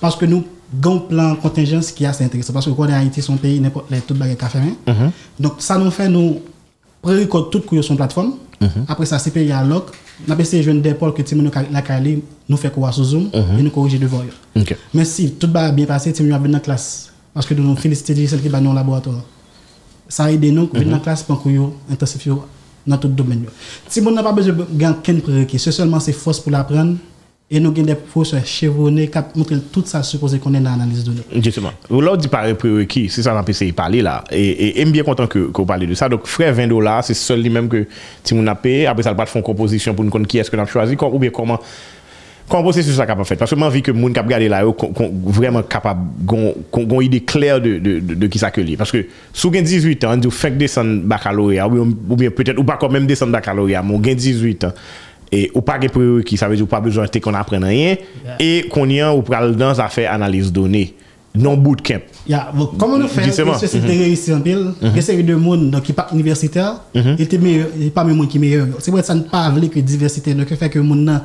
Parce 0.00 0.16
que 0.16 0.26
nous 0.26 0.44
avons 0.82 0.96
un 0.96 0.98
plan 0.98 1.36
contingence 1.36 1.92
qui 1.92 2.04
est 2.04 2.06
assez 2.06 2.24
intéressant. 2.24 2.52
Parce 2.52 2.66
que 2.66 2.70
quand 2.70 2.84
on 2.84 2.88
est 2.88 2.94
Haïti, 2.94 3.20
son 3.22 3.36
pays, 3.36 3.60
n'importe 3.60 3.90
les 3.90 4.00
tout 4.00 4.14
bagages 4.14 4.36
café. 4.36 4.58
Donc, 5.38 5.54
ça 5.58 5.78
nous 5.78 5.90
fait, 5.90 6.08
nous, 6.08 6.40
pré-record 7.02 7.50
tout 7.50 7.62
sur 7.70 7.84
son 7.84 7.96
plateforme. 7.96 8.34
Après 8.88 9.06
ça, 9.06 9.18
c'est 9.18 9.32
payé 9.32 9.52
à 9.52 9.64
loc. 9.64 9.90
Nous 10.26 10.32
avons 10.32 10.42
essayé 10.42 10.72
des 10.74 10.94
pôles 10.94 11.14
que 11.14 11.22
Timon 11.22 11.50
la 11.72 11.82
Kali 11.82 12.22
nous 12.48 12.56
fait 12.56 12.70
quoi 12.70 12.92
sur 12.92 13.02
Zoom 13.02 13.30
et 13.34 13.62
nous 13.62 13.70
corriger 13.70 13.98
devant 13.98 14.20
eux. 14.20 14.60
Ok. 14.60 14.76
Mais 14.94 15.04
si 15.04 15.32
tout 15.32 15.50
va 15.50 15.72
bien 15.72 15.86
passer, 15.86 16.12
Timon 16.12 16.30
va 16.30 16.38
venir 16.38 16.52
dans 16.52 16.58
la 16.58 16.60
classe. 16.60 17.11
Parce 17.34 17.46
que 17.46 17.54
nous 17.54 17.62
nous 17.62 17.76
félicitons 17.76 18.14
de 18.14 18.26
celle 18.26 18.42
qui 18.42 18.48
va 18.48 18.60
dans 18.60 18.70
le 18.70 18.76
laboratoire. 18.76 19.22
Ça 20.08 20.24
a 20.24 20.30
aidé 20.30 20.50
nous, 20.50 20.68
venir 20.72 20.88
dans 20.88 20.92
la 20.96 20.98
classe 20.98 21.22
pour 21.22 21.42
nous 21.46 21.72
intensifier 21.90 22.32
dans 22.86 22.98
tout 22.98 23.08
domaine. 23.08 23.44
Si 23.88 24.02
on 24.04 24.10
n'a 24.10 24.22
pas 24.22 24.32
besoin 24.32 24.54
de 24.54 24.66
gagner 24.72 24.96
qu'un 25.02 25.20
prérequis, 25.20 25.58
c'est 25.58 25.72
seulement 25.72 26.00
c'est 26.00 26.12
force 26.12 26.40
pour 26.40 26.52
l'apprendre. 26.52 26.96
Et 27.54 27.60
nous 27.60 27.70
avons 27.70 27.82
des 27.82 27.94
professeurs 27.94 28.46
chevronnés 28.46 29.08
qui 29.08 29.18
montrent 29.34 29.54
tout 29.70 29.82
ça 29.84 30.02
supposé 30.02 30.38
qu'on 30.38 30.54
est 30.54 30.60
dans 30.60 30.70
l'analyse 30.70 31.04
de 31.04 31.12
données. 31.12 31.42
Justement. 31.44 31.70
Là, 31.90 32.12
on 32.12 32.16
dit 32.16 32.28
par 32.28 32.44
prérequis, 32.56 33.10
c'est 33.10 33.22
ça 33.22 33.32
qu'on 33.32 33.38
a 33.38 33.44
essayé 33.46 33.72
de 33.72 33.76
parler 33.76 34.00
là. 34.00 34.24
Et, 34.30 34.80
et, 34.80 34.84
bien 34.86 35.02
content 35.02 35.26
que 35.26 35.48
qu'on 35.48 35.66
parle 35.66 35.86
de 35.86 35.94
ça. 35.94 36.08
Donc, 36.08 36.26
frais 36.26 36.50
20 36.50 36.68
dollars, 36.68 37.04
c'est 37.04 37.12
seul 37.12 37.42
lui-même 37.42 37.68
que 37.68 37.86
si 38.24 38.32
on 38.32 38.46
a 38.46 38.54
payé. 38.54 38.86
Après, 38.86 39.02
ça, 39.02 39.10
le 39.10 39.16
pas 39.16 39.24
de 39.24 39.28
fond 39.28 39.42
composition 39.42 39.94
pour 39.94 40.02
nous 40.02 40.10
connaître 40.10 40.30
qui 40.30 40.38
est-ce 40.38 40.50
que 40.50 40.56
nous 40.56 40.62
avons 40.62 40.70
choisi, 40.70 40.96
ou 41.00 41.18
bien 41.18 41.30
comment. 41.30 41.60
Kon 42.52 42.66
prosesus 42.66 42.98
la 43.00 43.06
kapap 43.08 43.24
fet. 43.24 43.40
Paske 43.40 43.56
man 43.56 43.70
vi 43.72 43.80
ke 43.86 43.94
moun 43.96 44.12
kap 44.12 44.26
gade 44.28 44.50
la 44.52 44.60
yo 44.66 44.74
kon, 44.76 44.90
kon 44.96 45.12
vreman 45.32 45.64
kapap 45.72 46.00
gon 46.28 46.98
ide 47.00 47.22
kler 47.24 47.62
de, 47.64 47.78
de, 47.80 47.94
de, 48.04 48.16
de 48.20 48.28
ki 48.28 48.42
sa 48.42 48.50
ke 48.52 48.64
li. 48.64 48.76
Paske 48.76 49.06
sou 49.30 49.48
gen 49.54 49.64
18 49.64 50.04
an, 50.10 50.20
di 50.20 50.28
ou 50.28 50.36
fek 50.36 50.58
desan 50.60 50.98
bakaloria 51.08 51.64
ou, 51.64 51.86
ou 51.88 52.18
bien 52.20 52.28
peut-et 52.28 52.58
ou 52.58 52.68
pa 52.68 52.76
kon 52.80 52.92
menm 52.92 53.08
desan 53.08 53.32
bakaloria 53.32 53.80
moun 53.86 54.04
gen 54.04 54.20
18 54.20 54.68
an. 54.68 54.76
E 55.32 55.46
ou 55.54 55.64
pa 55.64 55.78
gen 55.80 55.94
priori 55.94 56.26
ki 56.28 56.36
sa 56.36 56.50
vezi 56.52 56.60
ou 56.60 56.68
pa 56.68 56.82
bezon 56.84 57.08
te 57.08 57.22
kon 57.24 57.38
apren 57.38 57.64
rien. 57.64 58.02
Yeah. 58.20 58.36
E 58.36 58.50
kon 58.72 58.92
yon 58.92 59.16
ou 59.16 59.24
pral 59.24 59.56
dans 59.56 59.80
a 59.80 59.88
fe 59.88 60.04
analize 60.10 60.52
donè. 60.52 60.90
Non 61.32 61.56
bootcamp. 61.56 62.04
Ya, 62.28 62.50
yeah. 62.52 62.74
komon 62.76 63.00
nou 63.00 63.08
fe, 63.08 63.24
se 63.32 63.46
se 63.64 63.80
te 63.80 63.94
reisi 63.96 64.34
an 64.36 64.42
pil, 64.44 64.66
gen 64.82 65.06
seri 65.06 65.24
de 65.24 65.38
moun 65.40 65.70
ki 65.86 65.94
pa 65.96 66.10
universiter, 66.12 66.76
e 66.92 67.24
te 67.24 67.40
pa 67.96 68.04
men 68.04 68.12
moun 68.12 68.28
ki 68.28 68.42
meyè. 68.42 68.66
Se 68.84 68.92
mwen 68.92 69.08
san 69.08 69.24
pa 69.30 69.46
avle 69.48 69.72
ke 69.72 69.80
diversite, 69.80 70.36
nou 70.36 70.44
ke 70.44 70.60
fek 70.60 70.76
moun 70.82 71.06
nan 71.08 71.24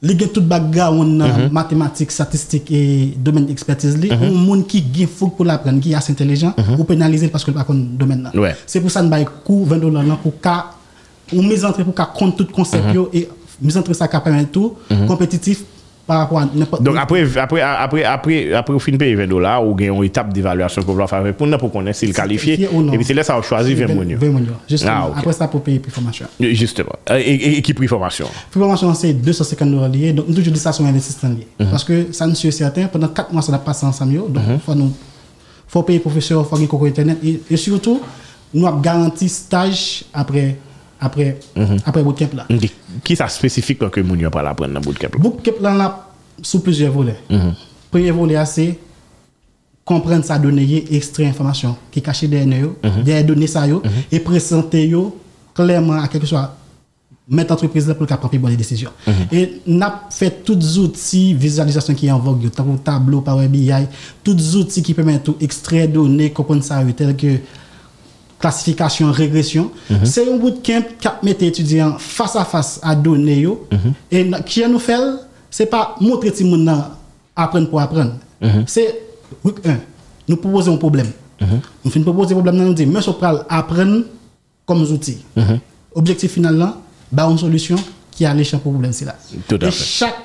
li 0.00 0.16
gen 0.18 0.28
tout 0.28 0.42
on 0.42 1.20
a 1.20 1.48
mathématiques, 1.50 2.12
statistiques 2.12 2.70
et 2.70 3.14
domaine 3.16 3.46
d'expertise 3.46 3.96
li, 3.96 4.10
un 4.12 4.30
monde 4.30 4.66
qui 4.66 4.80
gagne 4.80 5.06
fou 5.06 5.28
pour 5.28 5.44
l'apprendre, 5.44 5.80
qui 5.80 5.92
est 5.92 5.94
assez 5.94 6.12
intelligent, 6.12 6.54
ou 6.78 6.84
pénaliser 6.84 7.28
parce 7.28 7.44
que 7.44 7.50
pas 7.50 7.64
connaît 7.64 7.84
domaine 7.98 8.22
là. 8.22 8.40
Ouais. 8.40 8.56
C'est 8.66 8.80
pour 8.80 8.90
ça 8.90 9.02
nous 9.02 9.10
coût 9.44 9.64
20 9.64 9.78
dollars 9.78 10.04
là 10.04 10.18
pour 10.22 10.40
ka 10.40 10.72
ou 11.32 11.42
mise 11.42 11.66
pour 11.84 11.94
ka 11.94 12.06
compte 12.06 12.36
tout 12.36 12.46
concept 12.46 12.94
yo 12.94 13.10
et 13.12 13.28
mise 13.60 13.76
entre 13.76 13.92
ça 13.92 14.06
ka 14.08 14.20
permet 14.20 14.44
tout. 14.44 14.74
Compétitif 15.06 15.64
par 16.08 16.20
rapport 16.20 16.38
à 16.38 16.46
Donc 16.80 16.96
après, 16.96 17.22
après, 17.36 17.60
après, 17.60 18.02
après, 18.02 18.52
après, 18.54 18.72
au 18.72 18.78
fin 18.78 18.92
de 18.92 18.96
payer 18.96 19.14
20 19.14 19.26
dollars, 19.26 19.66
ou 19.66 19.74
gagne 19.74 19.94
une 19.94 20.04
étape 20.04 20.32
d'évaluation 20.32 20.82
qu'on 20.82 20.94
va 20.94 21.06
faire 21.06 21.22
pour 21.34 21.46
nous 21.46 21.58
pour 21.58 21.70
connaître 21.70 21.98
s'il 21.98 22.14
qualifié. 22.14 22.54
Et 22.64 22.96
puis 22.96 23.04
c'est 23.04 23.12
là 23.12 23.22
ça 23.22 23.40
choisit 23.42 23.76
20 23.76 23.94
moun 23.94 24.08
yo. 24.08 24.18
20 24.18 24.26
millions. 24.28 24.54
Justement. 24.66 25.12
Après 25.14 25.34
ça, 25.34 25.46
pour 25.46 25.62
payer 25.62 25.78
plus 25.78 25.92
formation. 25.92 26.26
Justement. 26.40 26.94
Et, 27.14 27.60
qui 27.60 27.74
pris 27.74 27.86
formation? 27.86 28.26
Plus 28.50 28.58
formation, 28.58 28.94
c'est 28.94 29.12
250 29.12 29.70
dollars 29.70 29.90
liés. 29.90 30.14
Donc, 30.14 30.28
nous 30.28 30.34
toujours 30.34 30.54
dit 30.54 30.58
ça 30.58 30.72
sur 30.72 30.86
investissement 30.86 31.28
lié. 31.28 31.46
Mhm. 31.60 31.66
Parce 31.70 31.84
que 31.84 32.06
ça, 32.10 32.34
sûr 32.34 32.52
certain, 32.54 32.86
pendant 32.86 33.08
4 33.08 33.30
mois, 33.30 33.42
ça 33.42 33.52
va 33.52 33.58
passer 33.58 33.84
ensemble. 33.84 34.32
Donc, 34.32 34.42
il 34.50 34.60
faut 34.60 34.74
nous, 34.74 34.90
faut 35.66 35.82
payer 35.82 35.98
professeur, 35.98 36.46
faut 36.46 36.56
gagner 36.56 36.68
coco 36.68 36.86
internet. 36.86 37.18
Et, 37.22 37.38
et 37.50 37.56
surtout, 37.58 38.00
nous 38.54 38.66
avons 38.66 38.80
garanti 38.80 39.28
stage 39.28 40.04
après, 40.14 40.56
après, 41.00 41.38
Mhm. 41.56 41.76
après 41.84 42.02
bootcamp 42.02 42.28
là. 42.34 42.46
Qui 43.04 43.16
ça 43.16 43.28
spécifique 43.28 43.78
que 43.90 44.00
moun 44.00 44.18
yo 44.18 44.30
pas 44.30 44.42
l'apprendre 44.42 44.74
dans 44.74 44.80
bootcamp 44.80 45.08
là? 45.14 45.18
Bootcamp 45.20 45.60
là, 45.60 45.74
là, 45.74 46.08
sous 46.42 46.60
plusieurs 46.60 46.92
volets. 46.92 47.18
Mhm. 47.30 47.54
Premier 47.90 48.10
volet, 48.10 48.44
c'est 48.46 48.78
comprendre 49.84 50.24
sa 50.24 50.38
donnée, 50.38 50.84
extraire 50.94 51.30
information 51.30 51.76
qui 51.90 52.02
cachée 52.02 52.28
derrière 52.28 52.68
Mhm. 52.82 53.02
derrière 53.04 53.24
données 53.24 53.46
ça 53.46 53.64
et 54.12 54.20
présenter 54.20 54.86
yo 54.88 55.16
clairement 55.54 55.94
à 56.02 56.08
quelque 56.08 56.26
soit 56.26 56.54
mettre 57.30 57.52
entreprise 57.52 57.86
là 57.86 57.94
pour 57.94 58.06
qu'elle 58.06 58.16
prenne 58.18 58.56
décisions. 58.56 58.90
Mhm. 59.06 59.12
Et 59.32 59.52
n'a 59.66 60.02
fait 60.10 60.42
tous 60.44 60.54
les 60.56 60.78
outils 60.78 61.34
visualisation 61.34 61.94
qui 61.94 62.06
est 62.06 62.10
en 62.10 62.18
vogue, 62.18 62.50
tableau, 62.82 63.20
Power 63.20 63.48
BI, 63.48 63.70
tous 64.24 64.34
les 64.34 64.56
outils 64.56 64.82
qui 64.82 64.94
permettent 64.94 65.26
de 65.26 65.34
extraire 65.40 65.88
données, 65.88 66.30
comprendre 66.30 66.62
ça 66.62 66.82
tel 66.96 67.14
que 67.16 67.38
classification, 68.38 69.10
régression. 69.12 69.70
C'est 70.04 70.32
un 70.32 70.36
bootcamp 70.36 70.82
qui 71.00 71.08
met 71.22 71.36
étudiants 71.40 71.96
face 71.98 72.36
à 72.36 72.44
face 72.44 72.78
à 72.82 72.94
données 72.94 73.40
yo, 73.40 73.66
et 74.10 74.24
na- 74.24 74.40
qui 74.40 74.66
nous 74.68 74.78
fait 74.78 74.98
c'est 75.50 75.66
pas 75.66 75.96
montrer 76.00 76.32
si 76.34 76.44
moun 76.44 76.72
apprendre 77.34 77.68
pour 77.68 77.80
apprendre. 77.80 78.12
C'est 78.66 79.00
week 79.44 79.56
1, 79.66 79.76
nous 80.28 80.36
proposons 80.36 80.74
un 80.74 80.76
problème. 80.76 81.10
Nous 81.84 81.90
finissons 81.90 82.12
proposer 82.12 82.34
un 82.34 82.40
problème, 82.42 82.64
nous 82.66 82.74
disons, 82.74 82.90
mais 82.92 83.08
on 83.08 83.12
peut 83.12 83.26
apprendre 83.48 84.02
comme 84.66 84.82
outil. 84.82 85.18
Objectif 85.94 86.32
final 86.32 86.56
là, 86.56 86.76
bah 87.10 87.26
une 87.30 87.38
solution 87.38 87.76
qui 88.10 88.24
a 88.26 88.34
pour 88.34 88.72
problème 88.72 88.92
c'est 88.92 89.04
là. 89.04 89.16
Tout 89.48 89.58
à 89.62 89.66
Et 89.68 89.70
fait. 89.70 89.84
chaque 89.84 90.16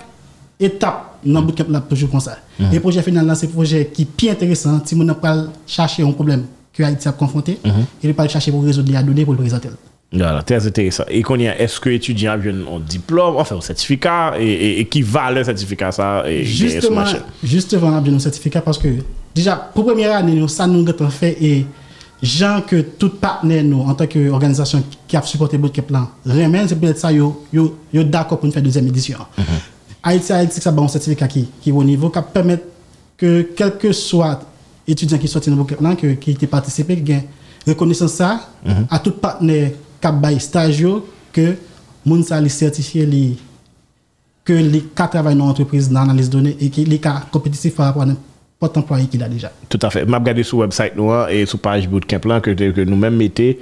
étape 0.60 1.18
dans 1.26 1.40
le 1.40 1.46
bootcamp 1.48 1.66
là 1.70 1.80
toujours 1.82 2.10
comme 2.12 2.20
ça. 2.20 2.38
Et 2.60 2.76
le 2.76 2.80
projet 2.80 3.02
final 3.02 3.26
là, 3.26 3.34
c'est 3.36 3.48
un 3.48 3.50
projet 3.52 3.90
qui 3.94 4.04
est 4.04 4.08
bien 4.18 4.34
intéressant. 4.34 4.82
Si 4.86 4.96
n'a 4.96 5.16
pas 5.16 5.46
chercher 5.66 6.04
un 6.04 6.12
problème 6.12 6.46
que 6.74 6.84
Haïti 6.84 7.08
a 7.08 7.12
confronté, 7.12 7.60
il 8.02 8.08
ne 8.08 8.14
pas 8.14 8.24
le 8.24 8.30
chercher 8.30 8.52
pour 8.52 8.64
résoudre 8.64 8.92
les 8.92 9.04
données 9.04 9.24
pour 9.26 9.34
le 9.34 9.40
présenter. 9.40 9.70
Voilà, 10.12 10.44
très 10.44 10.66
intéressant. 10.68 11.04
Et 11.10 11.24
qu'on 11.24 11.40
y 11.40 11.48
a, 11.48 11.60
est-ce 11.60 11.80
que 11.80 11.90
étudiant 11.90 12.38
vient 12.38 12.54
un 12.54 12.80
diplôme, 12.80 13.36
enfin 13.38 13.56
un 13.56 13.62
certificat, 13.62 14.36
et, 14.40 14.46
et, 14.46 14.80
et 14.82 14.86
qui 14.86 15.02
va 15.02 15.32
le 15.32 15.44
certificat 15.44 15.92
ça, 15.92 16.24
et 16.28 16.44
Justement, 16.44 17.04
justement, 17.44 17.88
on 17.88 17.98
a 17.98 18.02
bien 18.02 18.14
un 18.14 18.20
certificat 18.20 18.62
parce 18.62 18.78
que 18.78 18.90
déjà, 19.34 19.56
pour 19.56 19.86
première 19.86 20.16
année, 20.16 20.36
nous, 20.36 20.48
ça 20.48 20.68
nous 20.68 20.88
avons 20.88 21.10
fait 21.10 21.36
et 21.44 21.66
gens 22.22 22.62
que 22.66 22.82
tout 22.82 23.10
partenaire 23.10 23.64
nous, 23.64 23.82
en 23.82 23.96
tant 23.96 24.06
qu'organisation 24.06 24.84
qui 25.08 25.18
a 25.18 25.22
supporté 25.24 25.58
Bootcamp 25.58 25.82
plan, 25.82 26.08
remède, 26.26 26.70
c'est 26.70 26.80
peut-être 26.80 27.00
ça, 27.00 27.12
yo, 27.12 27.44
d'accord 27.92 28.38
pour 28.38 28.46
nous 28.46 28.54
faire 28.54 28.64
deuxième 28.64 28.88
édition. 28.88 29.18
Haïti, 30.04 30.32
Haïti, 30.32 30.62
ça 30.62 30.70
a 30.70 30.80
un 30.80 30.88
certificat 30.88 31.28
qui, 31.28 31.50
qui 31.60 31.70
est 31.70 31.74
au 31.74 31.84
niveau, 31.84 32.10
qui 32.10 32.20
permet 32.34 32.60
que 33.18 33.50
quel 33.56 33.78
que 33.78 33.92
soit 33.92 34.42
étudiant 34.88 35.18
qui 35.18 35.28
sorti 35.28 35.50
dans 35.50 35.56
Bootcamp 35.56 35.78
plan, 35.78 35.96
que, 35.96 36.14
qui 36.14 36.36
qui 36.36 36.48
participé, 36.48 37.02
qui 37.02 37.16
reconnaissance 37.68 38.14
ça, 38.14 38.50
à 38.90 39.00
tout 39.00 39.12
partenaire 39.12 39.72
qui 40.02 40.08
a 40.08 40.40
stage 40.40 40.86
que 41.32 41.56
moun 42.06 42.24
sa 42.24 42.40
li 42.44 42.52
certifié 42.52 43.06
li 43.08 43.38
que 44.44 44.54
les 44.54 44.82
cas 44.96 45.08
travaillent 45.08 45.38
dans 45.38 45.48
l'entreprise 45.48 45.90
dans 45.90 46.02
l'analyse 46.02 46.30
de 46.30 46.38
données 46.38 46.58
et 46.60 46.70
que 46.70 46.82
les 46.82 47.00
cas 47.00 47.24
compétitifs 47.32 47.76
par 47.76 47.88
rapport 47.88 48.04
à 48.04 48.06
n'importe 48.06 48.78
employé 48.78 49.08
qu'il 49.08 49.24
a 49.24 49.30
déjà. 49.30 49.52
Tout 49.70 49.80
à 49.82 49.90
fait. 49.90 50.06
M'a 50.06 50.20
regardé 50.20 50.44
sur 50.44 50.58
le 50.58 50.66
website 50.66 50.94
hein, 51.00 51.28
et 51.30 51.46
sur 51.46 51.60
page 51.60 51.88
bootcamp 51.88 52.20
là 52.26 52.42
que, 52.42 52.52
que 52.52 52.82
nous-mêmes 52.82 53.16
mettons 53.16 53.54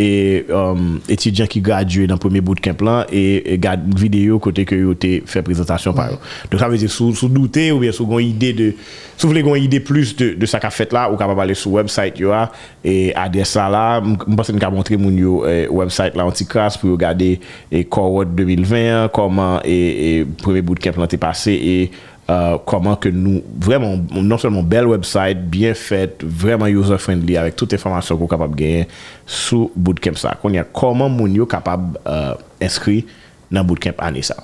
et 0.00 0.46
um, 0.50 0.98
étudiants 1.10 1.46
qui 1.46 1.60
graduent 1.60 2.06
dans 2.06 2.14
le 2.14 2.18
premier 2.18 2.40
bootcamp 2.40 2.82
là 2.82 3.06
et, 3.12 3.52
et 3.52 3.58
gardent 3.58 3.94
vidéo 3.98 4.38
côté 4.38 4.64
que 4.64 4.74
vous 4.74 4.94
fait 5.26 5.42
présentation 5.42 5.92
par 5.92 6.12
eux. 6.12 6.14
Mm. 6.14 6.48
Donc 6.50 6.60
ça 6.60 6.68
veut 6.68 6.78
dire 6.78 6.90
sous 6.90 7.14
sou 7.14 7.28
douter 7.28 7.70
ou 7.70 7.80
bien 7.80 7.92
sous 7.92 8.06
une 8.18 8.26
idée 8.26 8.54
de 8.54 8.74
si 9.18 9.26
vous 9.26 9.28
voulez 9.28 9.42
une 9.42 9.62
idée 9.62 9.80
plus 9.80 10.16
de 10.16 10.32
de 10.32 10.46
ça 10.46 10.58
qu'a 10.58 10.70
fait 10.70 10.90
là 10.90 11.12
ou 11.12 11.16
capable 11.18 11.42
aller 11.42 11.52
sur 11.52 11.72
website 11.72 12.18
yo 12.18 12.30
a, 12.30 12.50
et 12.82 13.14
adresse 13.14 13.56
là 13.56 13.68
là 13.68 14.02
je 14.26 14.34
pense 14.34 14.50
qu'on 14.50 14.70
montrer 14.70 14.96
mon 14.96 15.10
yo 15.10 15.44
eh, 15.46 15.68
website 15.68 16.16
là 16.16 16.24
anticrasse 16.24 16.78
pour 16.78 16.92
regarder 16.92 17.38
et 17.70 17.84
Core 17.84 18.24
2020 18.24 19.08
comment 19.12 19.60
et, 19.62 20.20
et 20.20 20.24
premier 20.24 20.62
bootcamp 20.62 20.96
là 20.96 21.06
t'est 21.08 21.18
passé 21.18 21.52
et 21.52 21.90
euh, 22.30 22.58
comment 22.64 22.94
que 22.94 23.08
nous, 23.08 23.42
vraiment, 23.58 23.98
non 24.12 24.38
seulement 24.38 24.62
bel 24.62 24.86
website, 24.86 25.50
bien 25.50 25.74
fait, 25.74 26.22
vraiment 26.22 26.68
user-friendly, 26.68 27.36
avec 27.36 27.56
toute 27.56 27.74
information 27.74 28.16
qu'on 28.16 28.26
est 28.26 28.28
capable 28.28 28.54
de 28.54 28.60
gagner 28.60 28.88
sous 29.26 29.72
Bootcamp 29.74 30.14
ça. 30.14 30.36
Qu'on 30.40 30.52
y 30.52 30.58
a 30.58 30.62
comment 30.62 31.08
mon 31.08 31.26
yo 31.26 31.44
capable 31.44 31.98
euh, 32.06 32.34
inscrit 32.62 33.04
dans 33.50 33.64
Bootcamp 33.64 33.94
année 33.98 34.22
ça. 34.22 34.36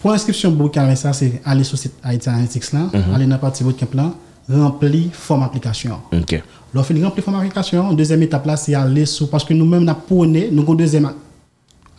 Pour 0.00 0.12
inscription 0.12 0.52
Bootcamp 0.52 0.96
ça, 0.96 1.12
c'est 1.12 1.42
aller 1.44 1.64
sur 1.64 1.74
le 1.74 1.80
site 1.80 1.94
IT 2.06 2.26
Analytics 2.28 2.72
là, 2.72 2.90
aller 3.14 3.24
dans 3.24 3.32
la 3.32 3.38
partie 3.38 3.62
Bootcamp 3.62 3.94
là, 3.94 4.10
remplir 4.48 5.10
forme 5.12 5.42
application. 5.42 5.98
OK. 6.14 6.42
Lorsque 6.72 6.94
remplir 6.94 7.24
forme 7.24 7.36
application, 7.36 7.92
deuxième 7.92 8.22
étape 8.22 8.46
là, 8.46 8.56
c'est 8.56 8.74
aller 8.74 9.04
sur, 9.04 9.28
parce 9.28 9.44
que 9.44 9.52
nous-mêmes, 9.52 9.84
nous 9.84 9.90
avons 9.90 10.24
nous 10.24 10.62
avons 10.62 10.74
deuxième 10.74 11.12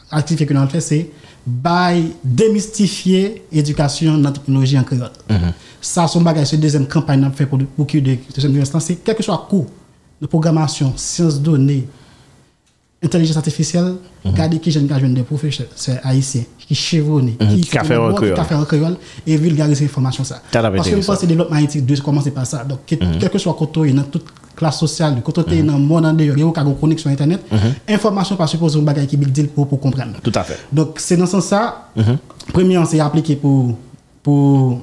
activité 0.10 0.48
que 0.48 0.54
nous 0.56 0.62
avons 0.62 0.70
fait, 0.70 0.82
c'est 0.82 1.12
by 1.46 2.14
démystifier 2.24 3.46
éducation 3.52 4.18
dans 4.18 4.30
la 4.30 4.32
technologie 4.32 4.78
en 4.78 4.84
créole. 4.84 5.12
Ça, 5.80 6.08
son 6.08 6.22
bagage, 6.22 6.48
c'est 6.48 6.58
deuxième 6.58 6.88
campagne 6.88 7.24
qu'on 7.24 7.32
fait 7.32 7.46
pour 7.46 7.60
beaucoup 7.78 8.00
de 8.00 8.18
deuxième 8.34 8.60
instant, 8.60 8.80
c'est 8.80 8.96
quel 8.96 9.16
que 9.16 9.24
soit 9.24 9.40
le 9.44 9.50
cours 9.50 9.68
de 10.20 10.26
programmation, 10.28 10.94
sciences 10.96 11.40
données, 11.40 11.88
intelligence 13.04 13.38
artificielle, 13.38 13.96
regardez 14.24 14.60
qui 14.60 14.72
jeune 14.72 14.88
des 15.14 15.22
professeurs, 15.22 15.68
c'est 15.76 16.00
haïtien, 16.04 16.44
qui 16.58 16.74
chevronné, 16.74 17.38
qui 17.40 17.64
fait 17.64 17.96
en 17.96 18.66
créole. 18.66 18.98
et 19.28 19.38
vulgariser 19.38 19.86
l'information 19.86 20.24
ça. 20.24 20.42
Parce 20.52 20.90
que 20.90 21.02
je 21.02 21.06
pense 21.06 21.18
que 21.18 21.22
le 21.24 21.28
développement 21.28 21.58
haïtien 21.58 21.82
doit 21.82 21.98
commencer 21.98 22.32
par 22.32 22.48
ça. 22.48 22.64
Donc, 22.64 22.80
quel 22.88 23.30
que 23.30 23.38
soit 23.38 23.56
le 23.60 23.66
côté, 23.66 23.92
dans 23.92 24.04
toute 24.04 24.26
classe 24.56 24.80
sociale, 24.80 25.22
côté 25.24 25.62
dans 25.64 25.74
le 25.78 25.84
monde 25.84 26.06
en 26.06 26.14
dehors, 26.14 26.38
il 26.38 26.44
y 26.44 26.60
a 26.60 26.62
une 26.62 26.76
connexion 26.76 27.10
Internet, 27.10 27.42
information 27.88 28.36
pas 28.36 28.48
supposé 28.48 28.80
un 28.80 28.84
bagage 28.84 29.08
qui 29.08 29.18
big 29.18 29.32
deal 29.32 29.48
pour, 29.50 29.68
pour 29.68 29.80
comprendre. 29.80 30.14
Tout 30.24 30.32
à 30.36 30.44
fait. 30.44 30.60
Donc, 30.72 30.96
c'est 30.98 31.18
dans 31.18 31.26
ce 31.26 31.34
sens 31.34 31.46
ça. 31.46 31.90
Premièrement, 32.54 32.86
c'est 32.86 33.00
appliqué 33.00 33.36
pour, 33.36 33.76
pour, 34.24 34.82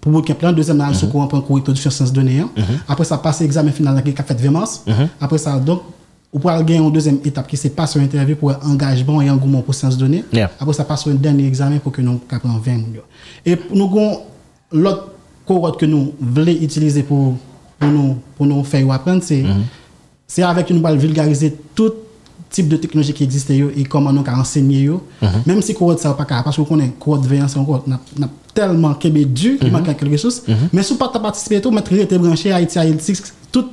pour 0.00 0.12
bootcamp 0.12 0.34
plan. 0.34 0.52
Deuxièmement, 0.52 0.86
mm 0.86 0.92
-hmm. 0.92 0.98
sur 0.98 1.10
cours 1.10 1.56
introduction 1.58 1.90
sciences 1.90 2.12
données. 2.12 2.44
Après 2.88 3.04
ça, 3.04 3.18
passe 3.18 3.40
l'examen 3.40 3.72
final 3.72 4.02
qui 4.02 4.14
a 4.16 4.24
fait 4.24 4.40
20 4.40 4.50
mars. 4.50 4.84
Après 5.20 5.38
ça, 5.38 5.58
donc, 5.58 5.80
ou 6.32 6.38
pour 6.38 6.50
aller 6.50 6.76
une 6.76 6.92
deuxième 6.92 7.18
étape 7.24 7.48
qui 7.48 7.56
c'est 7.56 7.70
pas 7.70 7.86
sur 7.86 8.00
interview 8.00 8.36
pour 8.36 8.52
engagement 8.64 9.20
et 9.20 9.28
engouement 9.30 9.62
pour 9.62 9.74
sciences 9.74 9.98
données. 9.98 10.24
Yeah. 10.32 10.50
Après 10.60 10.74
ça 10.74 10.84
passe 10.84 11.02
sur 11.02 11.10
un 11.10 11.14
dernier 11.16 11.46
examen 11.46 11.78
pour 11.78 11.92
que 11.92 12.00
nous 12.02 12.18
prenions 12.18 12.58
20 12.58 12.72
millions. 12.72 13.02
Et 13.44 13.58
nous 13.74 13.84
avons 13.86 14.20
l'autre 14.72 15.08
cohorte 15.44 15.80
que 15.80 15.86
nous 15.86 16.12
voulons 16.20 16.52
utiliser 16.52 17.02
pour, 17.02 17.34
pour, 17.80 17.88
nous, 17.90 18.16
pour 18.36 18.46
nous 18.46 18.62
faire 18.62 18.90
apprendre, 18.92 19.22
c'est 19.22 19.44
c'est 20.26 20.44
avec 20.44 20.70
nous 20.70 20.80
vulgariser 20.96 21.56
tout 21.74 21.92
type 22.48 22.68
de 22.68 22.76
technologie 22.76 23.12
qui 23.12 23.24
existe 23.24 23.50
et 23.50 23.84
comment 23.88 24.12
nous 24.12 24.22
enseigner 24.22 24.82
yo. 24.82 25.02
Même 25.46 25.60
si 25.62 25.74
cohorte 25.74 25.98
ça 25.98 26.12
pas 26.14 26.24
parce 26.24 26.56
que 26.56 26.62
connaît 26.62 26.92
20 27.04 27.48
c'est 27.48 27.58
encore 27.58 27.84
n'a 27.86 27.98
tellement 28.54 28.94
québé 28.94 29.24
dur, 29.24 29.58
il 29.62 29.72
manque 29.72 29.96
quelque 29.96 30.16
chose. 30.16 30.42
Mais 30.72 30.82
si 30.84 30.94
pas 30.94 31.08
participer 31.08 31.60
tout 31.60 31.70
mettre 31.72 32.18
branché 32.18 32.52
à 32.52 32.60
IT 32.60 32.76
tout 33.50 33.66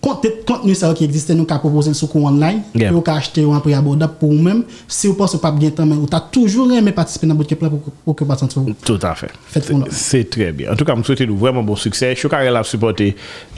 contenu 0.00 0.74
ça 0.74 0.92
qui 0.94 1.04
existe 1.04 1.30
nous 1.30 1.44
qu'a 1.44 1.58
proposé 1.58 1.92
sur 1.94 2.08
cours 2.08 2.24
online 2.24 2.62
Yeah. 2.74 2.92
ou 2.94 3.00
qu'a 3.00 3.14
acheter 3.14 3.44
un 3.44 3.60
prix 3.60 3.74
abordable 3.74 4.14
pour 4.18 4.30
vous-même 4.30 4.64
si 4.88 5.06
vous 5.06 5.14
pensez 5.14 5.38
pas 5.38 5.50
bien 5.50 5.70
temps 5.70 5.86
ou 5.86 6.06
t'as 6.06 6.20
toujours 6.20 6.72
aimé 6.72 6.92
participer 6.92 7.26
dans 7.26 7.34
votre 7.34 7.54
plan 7.54 7.68
pour, 7.68 7.80
pour 8.04 8.14
que 8.16 8.24
pas 8.24 8.36
sentir 8.36 8.62
Tout 8.84 8.98
à 9.02 9.14
fait. 9.14 9.30
Nous. 9.72 9.84
C'est 9.90 10.28
très 10.30 10.52
bien. 10.52 10.72
En 10.72 10.76
tout 10.76 10.84
cas, 10.84 10.94
je 10.96 11.02
souhaite 11.02 11.20
nous 11.22 11.36
vraiment 11.36 11.62
bon 11.62 11.76
succès. 11.76 12.14
Je 12.14 12.20
suis 12.20 12.28
carré 12.28 12.48
à 12.48 12.62
supporter 12.62 13.14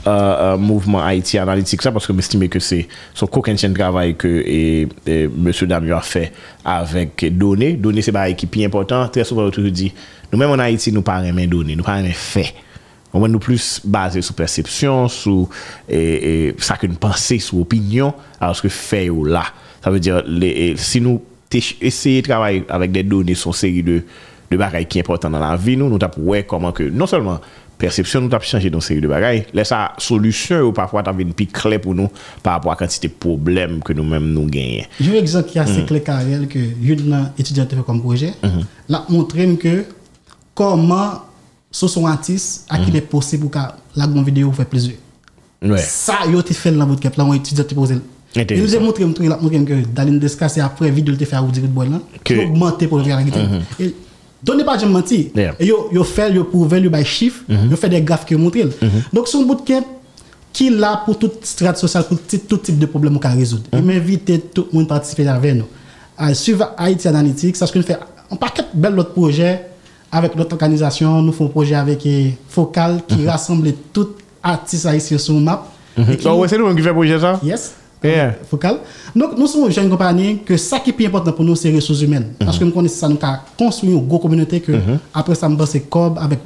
euh, 0.06 0.10
euh, 0.10 0.56
mouvement 0.56 1.02
Haïti 1.02 1.38
Analytics 1.38 1.82
ça 1.82 1.92
parce 1.92 2.06
que 2.06 2.12
j'estime 2.14 2.48
que 2.48 2.58
c'est 2.58 2.88
son 3.14 3.26
coquin 3.26 3.54
de 3.54 3.74
travail 3.74 4.16
que 4.16 4.28
et, 4.28 4.88
et 5.06 5.28
monsieur 5.28 5.66
Damio 5.66 5.94
a 5.96 6.00
fait 6.00 6.32
avec 6.64 7.36
données. 7.36 7.74
Données, 7.74 8.02
c'est 8.02 8.14
un 8.16 8.32
qui 8.32 8.48
est 8.60 8.66
important. 8.66 9.06
Très 9.08 9.24
souvent, 9.24 9.50
je 9.52 9.60
dis, 9.68 9.92
nous-mêmes 10.32 10.50
en 10.50 10.58
Haïti, 10.58 10.92
nous 10.92 11.02
pas 11.02 11.22
aimer 11.24 11.46
données, 11.46 11.76
nous 11.76 11.84
pas 11.84 12.00
aimer 12.00 12.12
fait. 12.12 12.54
On 13.14 13.20
va 13.20 13.28
nous 13.28 13.38
plus 13.38 13.80
baser 13.84 14.22
sur 14.22 14.34
perception, 14.34 15.08
sur 15.08 15.48
et, 15.88 16.46
et, 16.48 16.54
ça 16.58 16.76
que 16.76 16.86
nous 16.86 16.94
pensons, 16.94 17.38
sur 17.38 17.58
opinion, 17.58 18.14
alors 18.40 18.56
ce 18.56 18.62
que 18.62 18.68
fait 18.68 19.10
ou 19.10 19.24
là. 19.24 19.44
Ça 19.84 19.90
veut 19.90 20.00
dire, 20.00 20.22
les, 20.26 20.74
e, 20.74 20.76
si 20.76 21.00
nous 21.00 21.20
essayons 21.52 22.20
de 22.20 22.26
travailler 22.26 22.64
avec 22.68 22.92
des 22.92 23.02
données, 23.02 23.34
sur 23.34 23.50
une 23.50 23.54
série 23.54 23.82
de, 23.82 24.02
de 24.50 24.56
bagailles 24.56 24.86
qui 24.86 24.98
sont 24.98 25.04
importantes 25.04 25.32
dans 25.32 25.40
la 25.40 25.56
vie, 25.56 25.76
nous, 25.76 25.88
nous 25.88 25.98
tapons 25.98 26.32
comment 26.46 26.72
que, 26.72 26.84
non 26.84 27.06
seulement 27.06 27.38
perception, 27.76 28.20
nous 28.22 28.28
tapons 28.28 28.44
changer 28.44 28.70
dans 28.70 28.78
une 28.78 28.82
série 28.82 29.00
de 29.00 29.08
bagailles, 29.08 29.44
mais 29.52 29.64
sa 29.64 29.92
solution 29.98 30.60
ou 30.60 30.72
parfois 30.72 31.02
tapons 31.02 31.18
une 31.18 31.34
pique 31.34 31.52
clé 31.52 31.78
pour 31.78 31.94
nous 31.94 32.08
par 32.42 32.54
rapport 32.54 32.72
à 32.72 32.74
la 32.74 32.78
quantité 32.78 33.08
de 33.08 33.12
problèmes 33.12 33.82
que 33.82 33.92
nous-mêmes 33.92 34.32
nous 34.32 34.46
gagnons. 34.46 34.84
J'ai 35.00 35.10
un 35.10 35.20
exemple 35.20 35.50
qui 35.50 35.58
est 35.58 35.62
assez 35.62 35.82
clair, 35.84 36.02
Karel, 36.02 36.48
que 36.48 36.58
une 36.58 37.30
étudiante 37.38 37.74
fait 37.74 37.82
comme 37.84 38.00
projet, 38.00 38.32
mm-hmm. 38.42 38.64
l'a 38.88 39.04
montré 39.10 39.56
que 39.56 39.84
comment 40.54 41.31
ce 41.72 41.88
sont 41.88 42.06
artistes 42.06 42.66
à 42.68 42.78
qui 42.78 42.90
il 42.90 42.96
est 42.96 43.00
possible 43.00 43.48
pour 43.48 43.60
la 43.96 44.06
bonne 44.06 44.22
vidéo 44.24 44.52
fait 44.52 44.64
plaisir. 44.64 44.92
Ouais. 45.62 45.78
Ça, 45.78 46.18
il 46.28 46.36
a 46.36 46.42
fait 46.42 46.70
dans 46.70 46.86
votre 46.86 47.00
cap 47.00 47.16
là, 47.16 47.24
on 47.24 47.32
étudiant 47.34 47.64
te 47.64 47.74
posé. 47.74 47.96
Il 48.36 48.62
nous 48.62 48.74
a 48.76 48.80
montré, 48.80 49.04
montré, 49.04 49.24
il 49.24 49.32
a 49.32 49.36
montré 49.38 49.62
que 49.64 49.86
Daline 49.86 50.18
Desca, 50.18 50.48
c'est 50.48 50.60
après 50.60 50.90
vidéo 50.90 51.16
te 51.16 51.24
fait 51.24 51.36
à 51.36 51.40
vous 51.40 51.50
dire 51.50 51.62
de 51.62 51.68
boire 51.68 51.88
là, 51.88 52.00
Que- 52.24 52.34
qui 52.34 52.40
a 52.40 52.44
augmenté 52.44 52.86
pour 52.86 52.98
le 52.98 53.04
faire 53.04 53.16
la 53.16 53.22
guitare. 53.24 53.46
Et 53.80 53.94
Donnez 54.42 54.64
pas 54.64 54.76
de 54.76 54.86
mentir. 54.86 55.26
Yeah. 55.36 55.54
Et 55.60 55.66
yo 55.66 56.02
fait, 56.04 56.32
yo 56.32 56.42
prouvé, 56.44 56.80
yo 56.80 56.90
by 56.90 57.04
chiffre, 57.04 57.44
yo 57.48 57.76
fait 57.76 57.88
des 57.88 58.02
graphes 58.02 58.26
qui 58.26 58.34
montrent. 58.34 58.58
Donc, 59.12 59.28
son 59.28 59.44
bootcamp 59.44 59.84
qui 60.52 60.66
est 60.66 60.70
là 60.70 61.02
pour 61.04 61.18
toute 61.18 61.44
strate 61.46 61.78
sociale, 61.78 62.04
pour 62.04 62.18
tout, 62.48 62.56
type 62.58 62.78
de 62.78 62.86
problème 62.86 63.18
qu'on 63.20 63.36
résoudre. 63.36 63.62
Et 63.72 63.80
m'invite 63.80 64.52
tout 64.52 64.66
le 64.72 64.78
monde 64.78 64.86
à 64.86 64.94
participer 64.96 65.26
avec 65.28 65.54
nous. 65.54 65.64
À 66.18 66.34
suivre 66.34 66.72
Haïti 66.76 67.06
Analytics, 67.08 67.58
parce 67.58 67.70
que 67.70 67.78
nous 67.78 67.84
fait 67.84 67.98
un 68.30 68.36
paquet 68.36 68.62
de 68.74 68.80
belles 68.80 68.98
autres 68.98 69.12
projets 69.12 69.64
avec 70.12 70.36
notre 70.36 70.52
organisation. 70.52 71.22
Nous 71.22 71.32
faisons 71.32 71.46
un 71.46 71.48
projet 71.48 71.74
avec 71.74 72.04
eh, 72.06 72.34
Focal 72.48 73.00
qui 73.08 73.26
rassemble 73.26 73.72
tout 73.92 74.08
artistes 74.42 74.84
haïtiens 74.86 75.18
sur 75.18 75.34
map. 75.40 75.66
Qui- 75.96 76.16
Donc, 76.24 76.46
c'est 76.48 76.58
nous 76.58 76.74
qui 76.74 76.82
fait 76.82 76.92
projet 76.92 77.18
ça? 77.18 77.40
Yes. 77.42 77.72
Yeah. 78.04 78.34
Focal. 78.50 78.78
Donc, 79.14 79.38
nous 79.38 79.46
sommes 79.46 79.66
une 79.66 79.70
jeune 79.72 79.88
compagnie 79.88 80.38
que 80.44 80.56
ça 80.56 80.80
qui 80.80 80.90
est 80.90 80.92
plus 80.92 81.06
important 81.06 81.32
pour 81.32 81.44
nous, 81.44 81.54
c'est 81.54 81.70
les 81.70 81.76
ressources 81.76 82.00
humaines. 82.02 82.32
Parce 82.38 82.58
que 82.58 82.64
nous 82.64 82.72
connaissons 82.72 82.96
ça, 82.98 83.08
nous 83.08 83.16
avons 83.22 83.36
construit 83.56 83.90
une 83.92 84.06
grosse 84.08 84.20
communauté 84.22 84.60
que 84.60 84.72
après 85.14 85.34
ça, 85.36 85.48
nous 85.48 85.56
pensons 85.56 85.78
cob 85.88 86.18
avec 86.20 86.40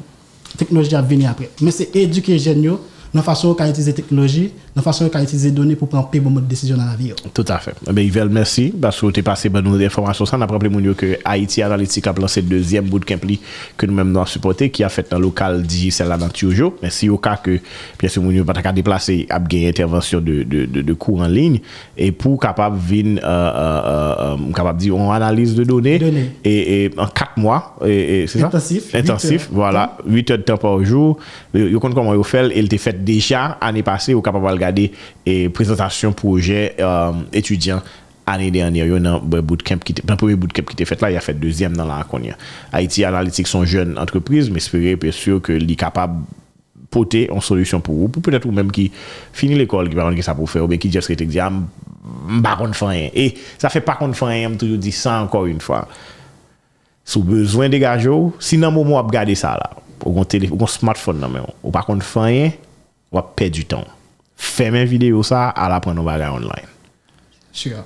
technologie 0.58 0.94
à 0.94 1.00
venir 1.02 1.30
après. 1.30 1.49
Mais 1.62 1.70
c'est 1.70 1.94
éduquer 1.96 2.32
les 2.32 2.38
jeunes, 2.38 2.76
nan 3.16 3.25
fason 3.26 3.50
ou 3.50 3.58
ka 3.58 3.66
itize 3.68 3.92
teknoloji, 3.96 4.50
nan 4.76 4.85
fason 4.85 5.08
ou 5.08 5.12
ka 5.12 5.23
itize 5.25 5.50
doni 5.54 5.76
pou 5.78 5.90
pran 5.90 6.04
pe 6.12 6.20
bon 6.23 6.35
mode 6.35 6.49
desisyon 6.50 6.80
nan 6.80 6.90
la 6.90 6.96
vi 6.99 7.11
yo. 7.12 7.18
Tout 7.37 7.50
afe. 7.54 7.75
Ebe, 7.88 8.04
Yvel, 8.06 8.30
mersi, 8.32 8.68
basou 8.70 9.12
te 9.14 9.25
pase 9.26 9.50
ban 9.52 9.64
nou 9.64 9.78
de 9.80 9.87
informasyon 9.88 10.30
sa, 10.30 10.40
nan 10.40 10.50
praple 10.50 10.70
moun 10.73 10.87
yo 10.87 10.96
ke 10.99 11.16
Haiti 11.23 11.64
Analytica 11.66 12.14
plan 12.16 12.30
se 12.32 12.42
dezyem 12.44 12.88
bootcamp 12.90 13.26
li 13.28 13.38
ke 13.78 13.88
nou 13.88 13.99
menm 13.99 14.12
nou 14.14 14.25
an 14.25 14.30
supporte, 14.30 14.70
ki 14.73 14.87
a 14.87 14.90
fet 14.92 15.12
nan 15.14 15.23
lokal 15.25 15.62
di 15.66 15.92
sel 15.94 16.11
la 16.12 16.18
nan 16.20 16.35
Tiojo, 16.35 16.73
men 16.82 16.94
si 16.94 17.11
yo 17.11 17.20
ka 17.23 17.37
ke 17.44 17.58
piye 18.00 18.12
se 18.12 18.23
moun 18.23 18.37
yo 18.37 18.46
pataka 18.49 18.75
deplase 18.76 19.23
ap 19.32 19.49
gen 19.52 19.68
intervensyon 19.70 20.25
de, 20.26 20.40
de, 20.44 20.64
de, 20.70 20.85
de 20.87 20.99
kou 20.99 21.23
en 21.25 21.32
ligne, 21.32 21.62
e 21.96 22.11
pou 22.12 22.40
kapap 22.42 22.76
vin, 22.76 23.16
euh, 23.16 23.23
euh, 23.23 23.80
euh, 23.92 24.37
euh 24.37 24.52
kapap 24.56 24.78
di, 24.80 24.92
on 24.92 25.12
analize 25.14 25.56
de 25.56 25.64
doni, 25.68 25.96
e 26.46 26.90
en 26.96 27.11
kat 27.16 27.38
mwa, 27.40 27.62
e 27.87 28.25
se 28.30 28.40
sa? 28.40 28.46
Intensif. 28.46 28.94
Intensif, 28.94 29.49
voilà, 29.50 29.96
8 30.06 30.30
heures 30.30 30.38
de 30.38 30.42
temps 30.42 30.56
par 30.56 30.82
jour, 30.85 31.18
euh, 31.54 31.68
yo 31.70 31.80
kont 31.80 31.94
koman 31.96 32.16
yo 32.16 32.25
fel, 32.26 32.52
el 32.56 32.68
te 32.73 32.78
fet 32.80 32.99
déjà 33.06 33.56
année 33.60 33.82
passée, 33.82 34.12
au 34.12 34.20
capable 34.20 34.46
regarder 34.46 34.92
et 35.25 35.48
présentation 35.48 36.12
projet 36.12 36.75
um, 36.78 36.84
euh, 36.84 37.12
étudiant 37.32 37.80
année 38.26 38.50
dernière, 38.50 38.86
il 38.86 39.02
y 39.02 39.06
a 39.06 39.12
un 39.12 39.18
bootcamp 39.20 39.78
qui 39.78 39.92
était, 39.92 40.02
premier 40.02 40.34
bootcamp 40.34 40.64
qui 40.64 40.72
était 40.72 40.84
fait 40.84 41.00
là, 41.00 41.10
il 41.10 41.16
a 41.16 41.20
fait 41.20 41.34
deuxième 41.34 41.76
dans 41.76 41.86
la 41.86 41.98
Laconia. 41.98 42.36
Haïti 42.72 43.04
Analytics 43.04 43.46
sont 43.46 43.64
jeunes 43.64 43.96
entreprises, 43.98 44.50
mais 44.50 44.56
espérer 44.56 44.96
bien 44.96 45.12
sûr 45.12 45.40
que 45.40 45.52
les 45.52 45.76
capables 45.76 46.22
porter 46.90 47.28
une 47.32 47.40
solution 47.40 47.80
pour 47.80 47.94
vous, 47.94 48.08
pour 48.08 48.22
peut-être 48.22 48.46
ou 48.46 48.52
même 48.52 48.70
qui 48.70 48.90
finit 49.32 49.54
l'école, 49.54 49.88
qui 49.88 49.94
va 49.94 50.12
que 50.12 50.22
ça 50.22 50.34
pour 50.34 50.50
faire, 50.50 50.64
ou 50.64 50.66
bien 50.66 50.78
qui 50.78 50.90
juste 50.90 51.12
dit, 51.12 51.38
ah, 51.38 51.52
pas 52.42 52.58
rien. 52.88 53.10
Et 53.14 53.34
ça 53.58 53.68
fait 53.68 53.80
pas 53.80 53.94
contre 53.94 54.25
rien, 54.26 54.50
je 54.52 54.58
toujours 54.58 54.78
dit 54.78 54.92
ça 54.92 55.20
encore 55.22 55.46
une 55.46 55.60
fois. 55.60 55.88
Sous 57.04 57.22
besoin 57.22 57.68
de 57.68 57.78
gageaux, 57.78 58.34
sinon, 58.40 58.72
moment, 58.72 59.00
vous 59.02 59.08
regardez 59.08 59.36
ça 59.36 59.52
là. 59.52 59.70
Ou 60.04 60.20
un 60.20 60.66
smartphone, 60.66 61.20
non, 61.20 61.28
mais 61.28 61.40
ou 61.62 61.70
pas 61.70 61.82
contre 61.82 62.04
rien, 62.20 62.50
wap 63.16 63.35
pe 63.38 63.50
du 63.52 63.64
tan. 63.68 63.87
Fèmè 64.37 64.85
videyo 64.88 65.23
sa, 65.26 65.49
ala 65.56 65.80
pren 65.85 65.96
nou 65.96 66.06
bagay 66.06 66.32
online. 66.32 66.68
Sure. 67.56 67.85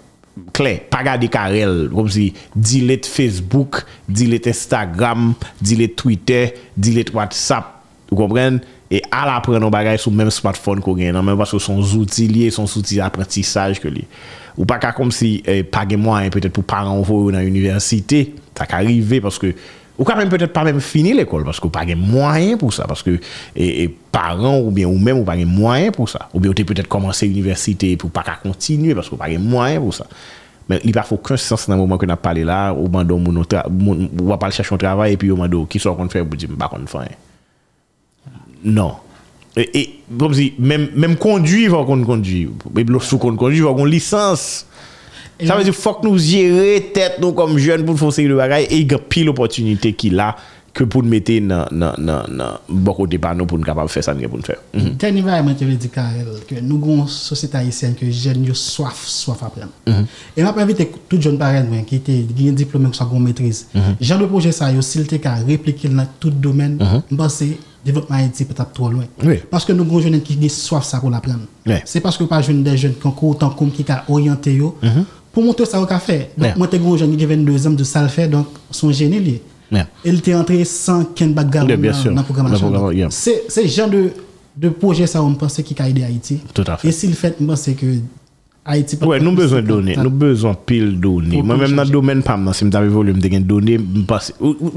Kle, 0.57 0.77
pa 0.91 1.03
gade 1.07 1.29
karel, 1.33 1.89
kom 1.93 2.09
si, 2.11 2.31
dilet 2.55 3.07
Facebook, 3.09 3.85
dilet 4.09 4.49
Instagram, 4.51 5.33
dilet 5.63 5.95
Twitter, 5.99 6.55
dilet 6.75 7.13
WhatsApp, 7.15 7.79
ou 8.11 8.19
kompren? 8.19 8.61
E 8.91 8.99
ala 9.15 9.37
pren 9.45 9.63
nou 9.63 9.71
bagay 9.71 10.01
sou 10.03 10.11
mèm 10.15 10.33
smartphone 10.35 10.83
ko 10.83 10.97
gen 10.99 11.15
nan, 11.15 11.27
mèm 11.27 11.39
baso 11.39 11.61
son 11.63 11.83
zouti 11.87 12.27
liye, 12.31 12.51
son 12.55 12.67
zouti 12.71 12.99
apretisaj 13.05 13.79
ke 13.83 13.93
li. 13.93 14.07
Ou 14.57 14.67
pa 14.69 14.81
ka 14.83 14.91
kom 14.97 15.13
si, 15.15 15.39
eh, 15.47 15.63
page 15.63 15.99
mwen, 15.99 16.33
petèt 16.35 16.55
pou 16.55 16.67
paran 16.67 16.99
vò 17.07 17.21
ou 17.27 17.35
nan 17.35 17.47
universite, 17.47 18.27
tak 18.59 18.75
arrive, 18.75 19.23
paske, 19.23 19.55
ou 20.01 20.09
ka 20.09 20.17
menm 20.17 20.33
peut-et 20.33 20.49
pa 20.49 20.65
menm 20.65 20.81
fini 20.81 21.13
l'ekol, 21.13 21.45
paske 21.45 21.69
ou 21.69 21.73
pa 21.75 21.85
gen 21.85 22.01
mwen 22.01 22.57
pou 22.61 22.73
sa, 22.73 22.87
paske, 22.89 23.19
e 23.53 23.87
paran 24.11 24.63
ou 24.63 24.73
bien 24.73 24.89
ou 24.89 24.97
menm 24.97 25.21
ou 25.21 25.29
pa 25.29 25.37
gen 25.37 25.51
mwen 25.53 25.93
pou 25.93 26.09
sa, 26.09 26.25
ou 26.33 26.41
bien 26.41 26.49
ou 26.49 26.57
te 26.57 26.65
peut-et 26.65 26.89
komanse 26.89 27.29
universite 27.29 27.93
pou 28.01 28.09
pa 28.09 28.25
ka 28.25 28.39
kontinue, 28.41 28.97
paske 28.97 29.13
ou 29.13 29.21
pa 29.21 29.29
gen 29.29 29.45
mwen 29.45 29.77
pou 29.85 29.93
sa. 29.93 30.09
Men 30.71 30.81
li 30.87 30.95
pa 30.95 31.03
fò 31.05 31.19
kwen 31.21 31.41
sens 31.41 31.67
nan 31.69 31.81
mouman 31.83 31.99
ke 32.01 32.07
na 32.09 32.17
pale 32.21 32.47
la, 32.47 32.71
ou 32.73 32.89
mando 32.93 33.19
moun 33.21 33.43
wapal 34.25 34.57
chachon 34.57 34.81
travay, 34.81 35.17
epi 35.17 35.29
ou 35.29 35.39
mando 35.41 35.65
ki 35.69 35.83
so 35.83 35.93
kon 35.99 36.09
fè, 36.13 36.23
ou 36.23 36.39
di 36.39 36.49
mba 36.49 36.71
kon 36.73 36.87
fè. 36.89 37.05
Non. 38.71 38.95
E, 39.59 39.83
kom 40.15 40.33
si, 40.37 40.53
menm 40.63 41.17
kondwi 41.21 41.67
fò 41.73 41.83
kon 41.89 42.07
kondwi. 42.07 42.45
E 42.71 42.85
blò 42.87 43.03
sou 43.03 43.19
kon 43.21 43.37
kondwi 43.41 43.65
fò 43.67 43.75
kon 43.77 43.91
Ça 45.47 45.57
veut 45.57 45.65
dire 45.65 45.75
faut 45.75 45.95
que 45.95 46.07
nous 46.07 46.19
gérer 46.19 46.91
tête 46.95 47.19
nous 47.21 47.33
comme 47.33 47.59
jeunes 47.59 47.85
pour 47.85 47.99
faire 48.15 48.29
le 48.29 48.37
bagage 48.37 48.67
et 48.71 48.79
il 48.79 48.91
y 48.91 48.95
a 48.95 48.99
pile 48.99 49.29
opportunité 49.29 49.93
qui 49.93 50.11
là 50.11 50.37
que 50.73 50.85
pour 50.85 51.03
nous 51.03 51.09
mettre 51.11 51.33
dans 51.41 51.67
dans 51.71 51.95
dans 51.97 52.59
beaucoup 52.69 53.07
de 53.07 53.17
panneaux 53.17 53.47
pour 53.47 53.59
nous 53.59 53.65
capable 53.65 53.89
faire 53.89 54.05
ça 54.05 54.15
pour 54.15 54.37
nous 54.37 54.43
faire. 54.43 54.59
Dernier 54.99 55.23
vraiment 55.23 55.55
je 55.59 55.65
veux 55.65 55.75
dire 55.75 55.91
que 55.91 56.61
nous 56.61 56.77
avons 56.77 57.03
une 57.03 57.09
société 57.09 57.57
haïtienne 57.59 57.95
que 57.95 58.11
jeunes 58.11 58.45
yo 58.45 58.55
soif 58.55 59.05
soif 59.07 59.43
apprendre. 59.43 59.73
Mm-hmm. 59.87 60.05
Et 60.37 60.43
m'a 60.43 60.55
invité 60.57 60.91
tout 61.09 61.21
jeune 61.21 61.39
parent 61.39 61.65
qui 61.87 61.97
était 61.97 62.25
qui 62.37 62.49
un 62.49 62.53
diplôme 62.53 62.91
qui 62.91 62.97
soit 62.97 63.09
une 63.13 63.23
maîtrise. 63.23 63.67
Mm-hmm. 63.75 64.05
Genre 64.05 64.19
de 64.21 64.27
projet 64.27 64.53
ça 64.53 64.71
yo 64.71 64.81
s'il 64.81 65.03
était 65.03 65.21
répliquer 65.47 65.89
dans 65.89 66.07
tout 66.19 66.31
domaine, 66.31 66.77
mm-hmm. 66.79 67.17
penser 67.17 67.59
développement 67.85 68.17
Haïti 68.17 68.45
peut-être 68.45 68.73
trop 68.73 68.91
loin. 68.91 69.05
Oui. 69.25 69.37
Parce 69.51 69.65
que 69.65 69.73
nous 69.73 69.83
avons 69.85 70.01
jeunes 70.01 70.21
qui 70.21 70.39
ont 70.43 70.49
soif 70.49 70.85
ça 70.85 71.01
pour 71.01 71.11
l'apprendre. 71.11 71.41
Oui. 71.67 71.75
C'est 71.85 72.01
parce 72.01 72.17
que 72.17 72.25
pas 72.25 72.43
jeunes 72.43 72.63
des 72.63 72.77
jeunes 72.77 72.95
qui 72.95 73.07
ont 73.07 73.15
autant 73.23 73.51
comme 73.51 73.71
qui 73.73 73.85
ont 73.89 74.13
orienté 74.15 74.55
yo. 74.55 74.77
Mm 74.83 74.89
-hmm. 74.89 75.05
pour 75.33 75.45
montrer 75.45 75.65
ça 75.67 75.81
au 75.81 75.87
café. 75.87 76.29
Donc, 76.37 76.57
moi, 76.57 76.69
j'ai 76.73 76.99
jeune 76.99 77.17
qui 77.17 77.25
22 77.25 77.67
ans 77.67 77.71
de 77.71 77.85
ça 77.85 78.03
le 78.03 78.09
fait, 78.09 78.29
donc 78.29 78.47
son 78.71 78.91
génie 78.93 79.21
lié. 79.21 79.43
Il 80.05 80.17
était 80.19 80.35
entré 80.35 80.65
sans 80.65 81.05
qu'un 81.05 81.29
background 81.29 81.71
dans 81.71 81.77
le 81.77 82.23
programme. 82.23 83.11
C'est 83.11 83.45
ce 83.49 83.67
genre 83.67 83.89
de, 83.89 84.11
de 84.57 84.69
projet 84.69 85.07
ça, 85.07 85.23
on 85.23 85.35
pense, 85.35 85.61
qui 85.63 85.75
a 85.79 85.89
aidé 85.89 86.03
Haïti. 86.03 86.41
Tout 86.53 86.65
à 86.67 86.77
fait. 86.77 86.89
Et 86.89 86.93
s'il 86.93 87.15
fait, 87.15 87.37
je 87.41 87.47
pense 87.47 87.71
que 87.79 87.87
Haïti... 88.65 88.99
Oui, 89.03 89.21
nous 89.23 89.33
besoin 89.33 89.63
de 89.63 89.69
données. 89.69 89.97
Nous 89.97 90.11
besoin 90.11 90.55
pile 90.55 90.97
de 90.97 91.01
données. 91.01 91.43
Moi-même, 91.43 91.77
dans 91.77 91.85
le 91.85 91.91
domaine, 91.91 92.23
si 92.53 92.65
je 92.71 92.79
volume 92.87 93.21
de 93.21 93.39
données, 93.39 93.79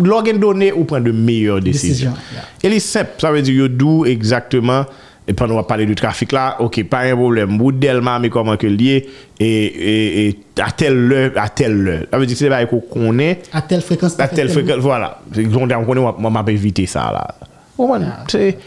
lorsque 0.03 0.37
données, 0.37 0.71
on 0.73 0.83
prend 0.83 1.01
de 1.01 1.11
meilleures 1.11 1.61
décisions. 1.61 2.13
Et 2.61 2.69
les 2.69 2.79
simple. 2.79 3.11
Ça 3.17 3.31
veut 3.31 3.41
dire 3.41 3.63
que 3.63 3.67
d'où 3.67 4.05
exactement... 4.05 4.85
et 5.27 5.33
pendant 5.33 5.57
on 5.57 5.63
parler 5.63 5.85
du 5.85 5.95
trafic 5.95 6.31
là. 6.31 6.57
OK 6.59 6.83
pas 6.85 7.01
un 7.01 7.15
problème. 7.15 7.57
Bout 7.57 7.71
d'Elma 7.71 8.19
mais 8.19 8.29
comment 8.29 8.57
que 8.57 8.67
lié? 8.67 9.07
Et, 9.39 9.65
et, 9.65 10.27
et 10.27 10.39
à 10.61 10.71
telle 10.71 11.11
heure 11.11 11.31
à 11.35 11.49
telle 11.49 11.87
heure. 11.87 12.05
Ça 12.11 12.17
veut 12.17 12.25
dire 12.25 12.37
c'est 12.37 12.49
pas 12.49 12.65
qu'on 12.65 12.81
connaît. 12.81 13.41
À 13.51 13.61
telle 13.61 13.81
fréquence 13.81 14.19
à 14.19 14.27
telle 14.27 14.49
fréquence 14.49 14.77
voilà. 14.77 15.21
On 15.35 15.85
connaît 15.85 16.01
moi 16.01 16.29
m'a 16.29 16.43
éviter 16.51 16.85
ça 16.85 17.11
là. 17.11 17.35
Bon, 17.77 17.93
ah. 17.93 18.23
C'est 18.27 18.57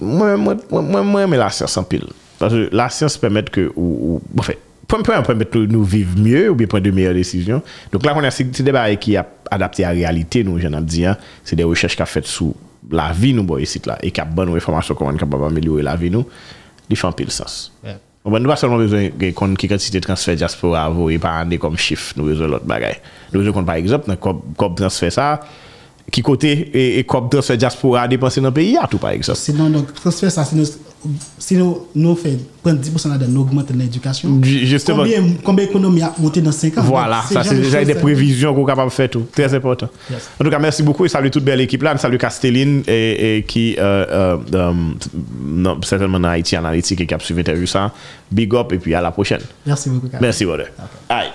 moi 0.00 0.36
moi 0.36 0.56
moi 0.70 1.02
moi 1.02 1.26
mais 1.26 1.36
la 1.36 1.50
science 1.50 1.76
en 1.76 1.82
pile. 1.82 2.06
Parce 2.38 2.52
que 2.52 2.68
la 2.72 2.88
science 2.88 3.16
permet 3.16 3.42
que 3.44 3.72
ou, 3.76 4.22
ou 4.36 4.40
en 4.40 4.42
fait 4.42 4.58
permettre 5.24 5.58
nous 5.58 5.84
vivre 5.84 6.18
mieux 6.18 6.50
ou 6.50 6.54
bien 6.54 6.66
prendre 6.66 6.84
de 6.84 6.90
meilleures 6.90 7.14
décisions. 7.14 7.62
Donc 7.92 8.04
là 8.04 8.12
on 8.16 8.24
a 8.24 8.30
ces 8.30 8.44
débats 8.44 8.94
qui 8.96 9.14
est 9.14 9.20
adapté 9.50 9.84
à 9.84 9.88
la 9.88 9.94
réalité 9.94 10.42
nous 10.44 10.58
j'en 10.58 10.72
ai 10.72 10.82
dit 10.82 11.06
hein, 11.06 11.16
c'est 11.44 11.56
des 11.56 11.64
recherches 11.64 11.96
qu'a 11.96 12.06
faites 12.06 12.26
sous 12.26 12.54
la 12.94 13.10
vi 13.16 13.32
nou 13.36 13.46
boye 13.48 13.66
sit 13.68 13.88
la, 13.88 13.98
e 14.02 14.12
kap 14.14 14.32
ban 14.36 14.50
ou 14.50 14.58
informasyon 14.58 14.98
koman 14.98 15.18
kap 15.20 15.32
ap 15.36 15.48
ameliwe 15.48 15.84
la 15.86 15.96
vi 16.00 16.10
nou, 16.12 16.26
li 16.90 16.98
fan 16.98 17.14
pil 17.16 17.32
sens. 17.34 17.68
Yeah. 17.86 18.00
Ou 18.20 18.28
ban 18.28 18.36
bon, 18.36 18.44
nou 18.44 18.52
pa 18.52 18.58
solman 18.60 18.82
bezwen 18.82 19.14
gen 19.20 19.34
kon 19.36 19.56
ki 19.56 19.70
kantite 19.70 20.02
transfer 20.04 20.36
diaspora 20.36 20.84
avou, 20.90 21.08
e 21.08 21.16
pa 21.22 21.38
ande 21.40 21.56
kom 21.62 21.78
chif, 21.80 22.10
nou 22.18 22.28
bezwen 22.28 22.52
lot 22.52 22.66
bagay. 22.68 22.98
Nou 23.30 23.40
bezwen 23.40 23.56
kon 23.56 23.68
par 23.68 23.80
ekzop, 23.80 24.10
nan 24.10 24.20
kop, 24.20 24.42
kop 24.60 24.76
transfer 24.80 25.14
sa, 25.14 25.32
ki 26.10 26.24
kote 26.26 26.50
e, 26.50 26.84
e 27.00 27.04
kop 27.08 27.30
transfer 27.32 27.56
diaspora 27.60 28.04
depanse 28.10 28.42
nan 28.44 28.52
peyi 28.56 28.76
atou 28.80 29.00
par 29.00 29.16
ekzop. 29.16 29.38
Sinon, 29.40 29.78
transfer 30.02 30.32
sa, 30.34 30.44
sinon 30.48 30.68
si 31.38 31.56
nous, 31.56 31.86
nous 31.94 32.14
faisons 32.14 32.38
prendre 32.62 32.80
10% 32.80 33.18
de 33.18 33.26
nous 33.26 33.40
augmenter 33.40 33.72
l'éducation, 33.72 34.28
combien, 34.86 35.22
combien 35.42 35.64
l'économie 35.64 36.02
a 36.02 36.12
monté 36.18 36.40
dans 36.40 36.52
5 36.52 36.78
ans? 36.78 36.82
Voilà, 36.82 37.22
ça 37.30 37.42
c'est 37.42 37.54
déjà 37.54 37.84
des 37.84 37.94
prévisions 37.94 38.54
qu'on 38.54 38.64
est 38.64 38.66
capable 38.66 38.90
de 38.90 38.94
faire 38.94 39.08
tout. 39.08 39.26
Très 39.32 39.52
important. 39.54 39.88
En 40.38 40.44
tout 40.44 40.50
cas, 40.50 40.58
merci 40.58 40.82
beaucoup 40.82 41.04
et 41.06 41.08
salut 41.08 41.30
toute 41.30 41.44
belle 41.44 41.60
équipe 41.60 41.82
là. 41.82 41.96
Salut 41.96 42.18
Casteline 42.18 42.82
et, 42.86 43.44
qui, 43.48 43.76
euh, 43.78 44.36
euh, 44.52 44.72
non, 45.42 45.80
certainement 45.82 46.20
dans 46.20 46.28
Haïti 46.28 46.56
Analytique 46.56 47.00
et 47.00 47.06
qui 47.06 47.14
a 47.14 47.18
suivi 47.18 47.66
ça. 47.66 47.92
Big 48.30 48.54
up 48.54 48.72
et 48.72 48.78
puis 48.78 48.94
à 48.94 49.00
la 49.00 49.10
prochaine. 49.10 49.40
Merci 49.66 49.88
beaucoup. 49.90 50.08
Merci, 50.20 50.44
brother. 50.44 50.66
Aïe. 51.08 51.30